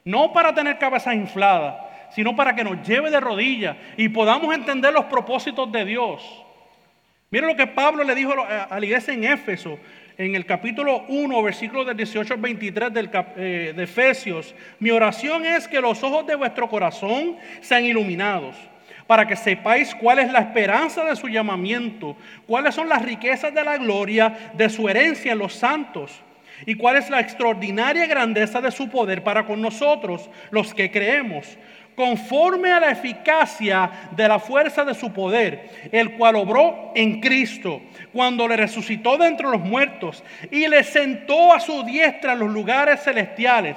No 0.03 0.31
para 0.33 0.53
tener 0.53 0.77
cabezas 0.77 1.15
infladas, 1.15 1.75
sino 2.11 2.35
para 2.35 2.55
que 2.55 2.63
nos 2.63 2.87
lleve 2.87 3.11
de 3.11 3.19
rodillas 3.19 3.75
y 3.97 4.09
podamos 4.09 4.53
entender 4.53 4.93
los 4.93 5.05
propósitos 5.05 5.71
de 5.71 5.85
Dios. 5.85 6.23
Miren 7.29 7.49
lo 7.49 7.55
que 7.55 7.67
Pablo 7.67 8.03
le 8.03 8.15
dijo 8.15 8.33
a 8.33 8.79
la 8.79 8.85
iglesia 8.85 9.13
en 9.13 9.23
Éfeso, 9.23 9.79
en 10.17 10.35
el 10.35 10.45
capítulo 10.45 11.05
1, 11.07 11.43
versículo 11.43 11.85
del 11.85 11.95
18 11.97 12.33
al 12.33 12.39
23 12.39 12.93
del, 12.93 13.09
eh, 13.37 13.73
de 13.75 13.83
Efesios. 13.83 14.53
Mi 14.79 14.91
oración 14.91 15.45
es 15.45 15.67
que 15.67 15.79
los 15.79 16.03
ojos 16.03 16.27
de 16.27 16.35
vuestro 16.35 16.67
corazón 16.69 17.37
sean 17.61 17.85
iluminados 17.85 18.55
para 19.11 19.27
que 19.27 19.35
sepáis 19.35 19.93
cuál 19.93 20.19
es 20.19 20.31
la 20.31 20.39
esperanza 20.39 21.03
de 21.03 21.17
su 21.17 21.27
llamamiento, 21.27 22.15
cuáles 22.47 22.73
son 22.73 22.87
las 22.87 23.01
riquezas 23.01 23.53
de 23.53 23.61
la 23.61 23.77
gloria 23.77 24.51
de 24.53 24.69
su 24.69 24.87
herencia 24.87 25.33
en 25.33 25.37
los 25.37 25.53
santos 25.53 26.13
y 26.65 26.75
cuál 26.75 26.95
es 26.95 27.09
la 27.09 27.19
extraordinaria 27.19 28.05
grandeza 28.05 28.61
de 28.61 28.71
su 28.71 28.87
poder 28.87 29.21
para 29.21 29.45
con 29.45 29.61
nosotros, 29.61 30.29
los 30.49 30.73
que 30.73 30.89
creemos, 30.89 31.57
conforme 31.93 32.71
a 32.71 32.79
la 32.79 32.91
eficacia 32.91 33.91
de 34.15 34.29
la 34.29 34.39
fuerza 34.39 34.85
de 34.85 34.93
su 34.93 35.11
poder, 35.11 35.89
el 35.91 36.13
cual 36.13 36.37
obró 36.37 36.93
en 36.95 37.19
Cristo 37.19 37.81
cuando 38.13 38.47
le 38.47 38.55
resucitó 38.55 39.17
de 39.17 39.27
entre 39.27 39.49
los 39.49 39.59
muertos 39.59 40.23
y 40.49 40.69
le 40.69 40.85
sentó 40.85 41.51
a 41.51 41.59
su 41.59 41.83
diestra 41.83 42.31
en 42.31 42.39
los 42.39 42.49
lugares 42.49 43.03
celestiales 43.03 43.75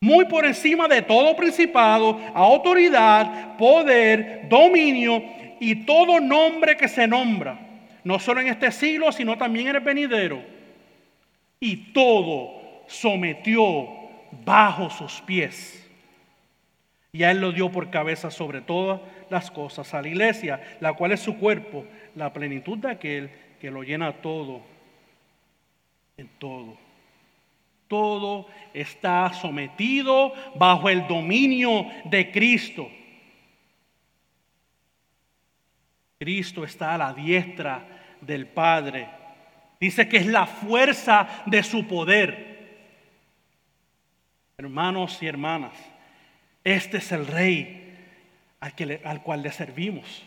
muy 0.00 0.26
por 0.26 0.44
encima 0.44 0.86
de 0.86 1.02
todo 1.02 1.34
principado, 1.34 2.20
autoridad, 2.34 3.56
poder, 3.56 4.48
dominio 4.48 5.22
y 5.60 5.86
todo 5.86 6.20
nombre 6.20 6.76
que 6.76 6.88
se 6.88 7.06
nombra, 7.06 7.58
no 8.04 8.18
solo 8.18 8.40
en 8.40 8.48
este 8.48 8.70
siglo, 8.70 9.12
sino 9.12 9.38
también 9.38 9.68
en 9.68 9.76
el 9.76 9.82
venidero. 9.82 10.42
Y 11.58 11.92
todo 11.92 12.84
sometió 12.86 13.88
bajo 14.44 14.90
sus 14.90 15.22
pies. 15.22 15.80
Y 17.12 17.22
a 17.22 17.30
él 17.30 17.40
lo 17.40 17.52
dio 17.52 17.70
por 17.70 17.90
cabeza 17.90 18.30
sobre 18.30 18.60
todas 18.60 19.00
las 19.30 19.50
cosas, 19.50 19.94
a 19.94 20.02
la 20.02 20.08
iglesia, 20.08 20.60
la 20.80 20.92
cual 20.92 21.12
es 21.12 21.20
su 21.20 21.38
cuerpo, 21.38 21.86
la 22.14 22.32
plenitud 22.32 22.76
de 22.76 22.90
aquel 22.90 23.30
que 23.60 23.70
lo 23.70 23.82
llena 23.82 24.12
todo 24.12 24.60
en 26.18 26.28
todo 26.38 26.83
todo 27.94 28.48
está 28.72 29.32
sometido 29.32 30.34
bajo 30.56 30.88
el 30.88 31.06
dominio 31.06 31.86
de 32.06 32.32
Cristo. 32.32 32.90
Cristo 36.18 36.64
está 36.64 36.94
a 36.94 36.98
la 36.98 37.14
diestra 37.14 37.86
del 38.20 38.48
Padre. 38.48 39.08
Dice 39.78 40.08
que 40.08 40.16
es 40.16 40.26
la 40.26 40.44
fuerza 40.44 41.44
de 41.46 41.62
su 41.62 41.86
poder. 41.86 42.88
Hermanos 44.58 45.22
y 45.22 45.28
hermanas, 45.28 45.74
este 46.64 46.96
es 46.96 47.12
el 47.12 47.28
rey 47.28 47.96
al, 48.58 48.74
que 48.74 49.00
al 49.04 49.22
cual 49.22 49.42
le 49.42 49.52
servimos. 49.52 50.24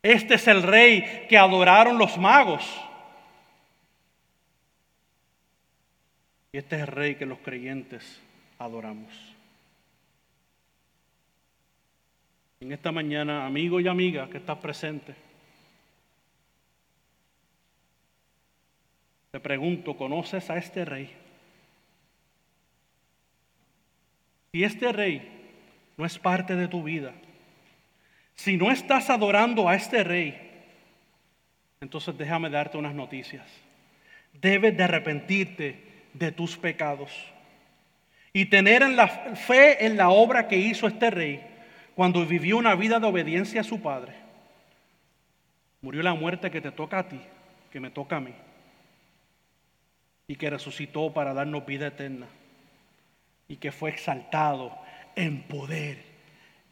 Este 0.00 0.34
es 0.34 0.46
el 0.46 0.62
rey 0.62 1.26
que 1.28 1.36
adoraron 1.36 1.98
los 1.98 2.16
magos. 2.18 2.64
Y 6.52 6.58
este 6.58 6.76
es 6.76 6.82
el 6.82 6.86
rey 6.88 7.14
que 7.16 7.26
los 7.26 7.38
creyentes 7.38 8.20
adoramos. 8.58 9.12
En 12.60 12.72
esta 12.72 12.90
mañana, 12.90 13.46
amigo 13.46 13.78
y 13.80 13.86
amiga 13.86 14.28
que 14.28 14.38
estás 14.38 14.58
presente, 14.58 15.14
te 19.30 19.38
pregunto, 19.38 19.96
¿conoces 19.96 20.48
a 20.50 20.56
este 20.56 20.84
rey? 20.84 21.14
Si 24.50 24.64
este 24.64 24.92
rey 24.92 25.28
no 25.96 26.06
es 26.06 26.18
parte 26.18 26.56
de 26.56 26.66
tu 26.66 26.82
vida, 26.82 27.12
si 28.34 28.56
no 28.56 28.70
estás 28.70 29.10
adorando 29.10 29.68
a 29.68 29.76
este 29.76 30.02
rey, 30.02 30.36
entonces 31.80 32.16
déjame 32.16 32.50
darte 32.50 32.78
unas 32.78 32.94
noticias. 32.94 33.46
Debes 34.32 34.76
de 34.76 34.84
arrepentirte 34.84 35.87
de 36.14 36.32
tus 36.32 36.56
pecados 36.56 37.10
y 38.32 38.46
tener 38.46 38.82
en 38.82 38.96
la 38.96 39.08
fe 39.08 39.86
en 39.86 39.96
la 39.96 40.10
obra 40.10 40.48
que 40.48 40.56
hizo 40.56 40.86
este 40.86 41.10
rey 41.10 41.44
cuando 41.94 42.24
vivió 42.24 42.56
una 42.56 42.74
vida 42.74 43.00
de 43.00 43.06
obediencia 43.06 43.62
a 43.62 43.64
su 43.64 43.80
padre. 43.80 44.12
Murió 45.80 46.02
la 46.02 46.14
muerte 46.14 46.50
que 46.50 46.60
te 46.60 46.70
toca 46.70 47.00
a 47.00 47.08
ti, 47.08 47.20
que 47.72 47.80
me 47.80 47.90
toca 47.90 48.16
a 48.16 48.20
mí, 48.20 48.34
y 50.26 50.36
que 50.36 50.50
resucitó 50.50 51.12
para 51.12 51.34
darnos 51.34 51.66
vida 51.66 51.88
eterna, 51.88 52.26
y 53.48 53.56
que 53.56 53.72
fue 53.72 53.90
exaltado 53.90 54.76
en 55.16 55.42
poder 55.42 55.98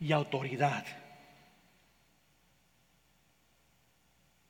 y 0.01 0.13
autoridad 0.13 0.85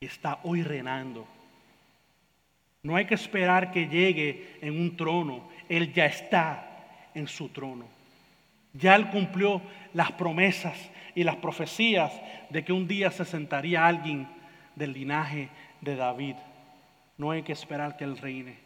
y 0.00 0.06
está 0.06 0.40
hoy 0.42 0.62
reinando. 0.62 1.26
No 2.82 2.96
hay 2.96 3.06
que 3.06 3.14
esperar 3.14 3.72
que 3.72 3.88
llegue 3.88 4.58
en 4.60 4.78
un 4.78 4.96
trono, 4.96 5.48
Él 5.68 5.92
ya 5.92 6.06
está 6.06 7.10
en 7.14 7.26
su 7.26 7.48
trono. 7.48 7.86
Ya 8.72 8.94
Él 8.94 9.08
cumplió 9.10 9.62
las 9.94 10.12
promesas 10.12 10.78
y 11.14 11.24
las 11.24 11.36
profecías 11.36 12.12
de 12.50 12.64
que 12.64 12.72
un 12.72 12.86
día 12.86 13.10
se 13.10 13.24
sentaría 13.24 13.86
alguien 13.86 14.28
del 14.74 14.92
linaje 14.92 15.48
de 15.80 15.96
David. 15.96 16.36
No 17.16 17.30
hay 17.30 17.42
que 17.42 17.52
esperar 17.52 17.96
que 17.96 18.04
Él 18.04 18.18
reine, 18.18 18.56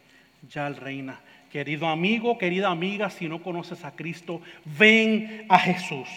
ya 0.47 0.67
Él 0.67 0.75
reina. 0.75 1.19
Querido 1.49 1.87
amigo, 1.87 2.37
querida 2.37 2.69
amiga, 2.69 3.09
si 3.09 3.27
no 3.27 3.41
conoces 3.41 3.83
a 3.83 3.95
Cristo, 3.95 4.41
ven 4.65 5.45
a 5.49 5.59
Jesús. 5.59 6.09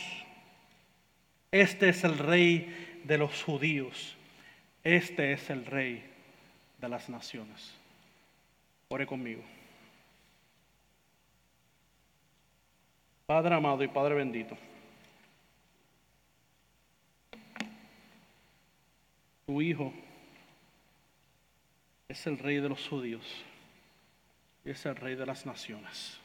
Este 1.50 1.88
es 1.88 2.02
el 2.04 2.18
rey 2.18 3.00
de 3.04 3.18
los 3.18 3.42
judíos. 3.42 4.16
Este 4.82 5.32
es 5.32 5.50
el 5.50 5.64
rey 5.64 6.04
de 6.80 6.88
las 6.88 7.08
naciones. 7.08 7.74
Conmigo. 9.04 9.42
Padre 13.26 13.54
amado 13.56 13.82
y 13.82 13.88
Padre 13.88 14.14
bendito, 14.14 14.56
tu 19.46 19.60
Hijo 19.60 19.92
es 22.08 22.24
el 22.28 22.38
rey 22.38 22.58
de 22.58 22.68
los 22.68 22.86
judíos 22.86 23.26
y 24.64 24.70
es 24.70 24.86
el 24.86 24.94
rey 24.94 25.16
de 25.16 25.26
las 25.26 25.44
naciones. 25.44 26.20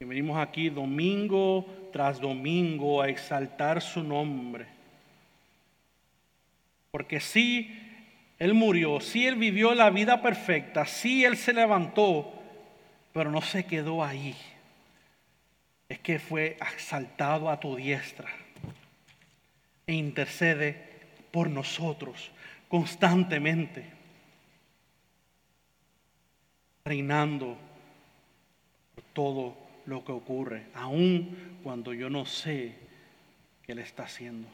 Y 0.00 0.06
venimos 0.06 0.38
aquí 0.38 0.70
domingo 0.70 1.66
tras 1.92 2.18
domingo 2.18 3.02
a 3.02 3.08
exaltar 3.08 3.82
su 3.82 4.02
nombre 4.02 4.80
porque 6.90 7.20
si 7.20 7.70
Él 8.40 8.54
murió, 8.54 9.00
si 9.00 9.26
Él 9.26 9.36
vivió 9.36 9.74
la 9.74 9.90
vida 9.90 10.22
perfecta, 10.22 10.86
si 10.86 11.26
Él 11.26 11.36
se 11.36 11.52
levantó, 11.52 12.32
pero 13.12 13.30
no 13.30 13.42
se 13.42 13.64
quedó 13.66 14.02
ahí. 14.02 14.34
Es 15.90 15.98
que 15.98 16.18
fue 16.18 16.56
exaltado 16.72 17.50
a 17.50 17.60
tu 17.60 17.76
diestra 17.76 18.30
e 19.86 19.92
intercede 19.92 20.88
por 21.30 21.50
nosotros 21.50 22.32
constantemente, 22.68 23.84
reinando 26.82 27.58
por 28.94 29.04
todo 29.12 29.56
lo 29.84 30.02
que 30.02 30.12
ocurre, 30.12 30.66
aun 30.72 31.58
cuando 31.62 31.92
yo 31.92 32.08
no 32.08 32.24
sé 32.24 32.74
qué 33.62 33.72
Él 33.72 33.80
está 33.80 34.04
haciendo. 34.04 34.48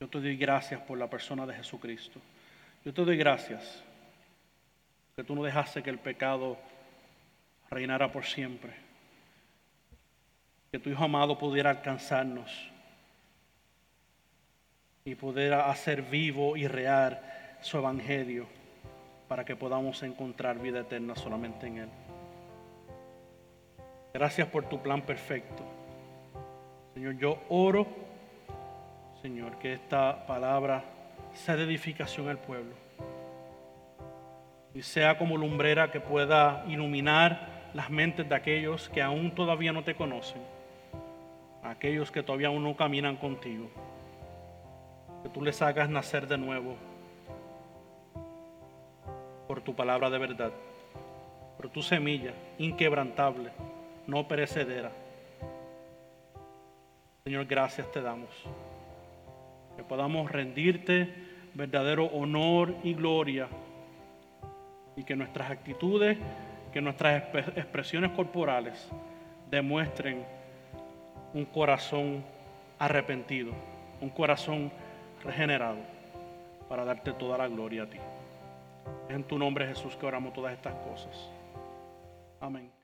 Yo 0.00 0.08
te 0.08 0.20
doy 0.20 0.36
gracias 0.36 0.80
por 0.82 0.98
la 0.98 1.08
persona 1.08 1.46
de 1.46 1.54
Jesucristo. 1.54 2.20
Yo 2.84 2.92
te 2.92 3.04
doy 3.04 3.16
gracias 3.16 3.82
que 5.16 5.24
tú 5.24 5.34
no 5.34 5.42
dejaste 5.42 5.82
que 5.82 5.90
el 5.90 5.98
pecado 5.98 6.58
reinara 7.70 8.12
por 8.12 8.24
siempre. 8.24 8.74
Que 10.70 10.78
tu 10.78 10.90
Hijo 10.90 11.04
amado 11.04 11.38
pudiera 11.38 11.70
alcanzarnos 11.70 12.70
y 15.06 15.14
pudiera 15.14 15.70
hacer 15.70 16.02
vivo 16.02 16.56
y 16.56 16.66
real 16.66 17.22
su 17.62 17.78
evangelio 17.78 18.46
para 19.28 19.44
que 19.44 19.56
podamos 19.56 20.02
encontrar 20.02 20.58
vida 20.58 20.80
eterna 20.80 21.16
solamente 21.16 21.66
en 21.66 21.78
Él. 21.78 21.88
Gracias 24.12 24.48
por 24.48 24.68
tu 24.68 24.82
plan 24.82 25.02
perfecto. 25.02 25.62
Señor, 26.94 27.16
yo 27.16 27.42
oro 27.48 28.05
Señor, 29.26 29.58
que 29.58 29.72
esta 29.72 30.24
palabra 30.24 30.84
sea 31.34 31.56
de 31.56 31.64
edificación 31.64 32.28
al 32.28 32.38
pueblo. 32.38 32.76
Y 34.72 34.82
sea 34.82 35.18
como 35.18 35.36
lumbrera 35.36 35.90
que 35.90 35.98
pueda 35.98 36.64
iluminar 36.68 37.72
las 37.74 37.90
mentes 37.90 38.28
de 38.28 38.36
aquellos 38.36 38.88
que 38.88 39.02
aún 39.02 39.34
todavía 39.34 39.72
no 39.72 39.82
te 39.82 39.96
conocen, 39.96 40.40
aquellos 41.64 42.12
que 42.12 42.22
todavía 42.22 42.46
aún 42.46 42.62
no 42.62 42.76
caminan 42.76 43.16
contigo, 43.16 43.68
que 45.24 45.28
tú 45.30 45.42
les 45.42 45.60
hagas 45.60 45.90
nacer 45.90 46.28
de 46.28 46.38
nuevo 46.38 46.76
por 49.48 49.60
tu 49.60 49.74
palabra 49.74 50.08
de 50.08 50.18
verdad, 50.18 50.52
por 51.56 51.68
tu 51.68 51.82
semilla 51.82 52.32
inquebrantable, 52.58 53.50
no 54.06 54.28
perecedera. 54.28 54.92
Señor, 57.24 57.46
gracias 57.46 57.90
te 57.90 58.00
damos 58.00 58.30
que 59.76 59.84
podamos 59.84 60.30
rendirte 60.30 61.12
verdadero 61.54 62.06
honor 62.06 62.74
y 62.82 62.94
gloria 62.94 63.48
y 64.96 65.04
que 65.04 65.16
nuestras 65.16 65.50
actitudes, 65.50 66.18
que 66.72 66.80
nuestras 66.80 67.22
expresiones 67.56 68.10
corporales 68.12 68.90
demuestren 69.50 70.24
un 71.34 71.44
corazón 71.44 72.24
arrepentido, 72.78 73.52
un 74.00 74.10
corazón 74.10 74.72
regenerado 75.22 75.78
para 76.68 76.84
darte 76.84 77.12
toda 77.12 77.38
la 77.38 77.48
gloria 77.48 77.84
a 77.84 77.86
ti. 77.86 77.98
Es 79.08 79.14
en 79.14 79.24
tu 79.24 79.38
nombre 79.38 79.66
Jesús 79.66 79.96
que 79.96 80.06
oramos 80.06 80.32
todas 80.32 80.52
estas 80.52 80.74
cosas. 80.74 81.30
Amén. 82.40 82.75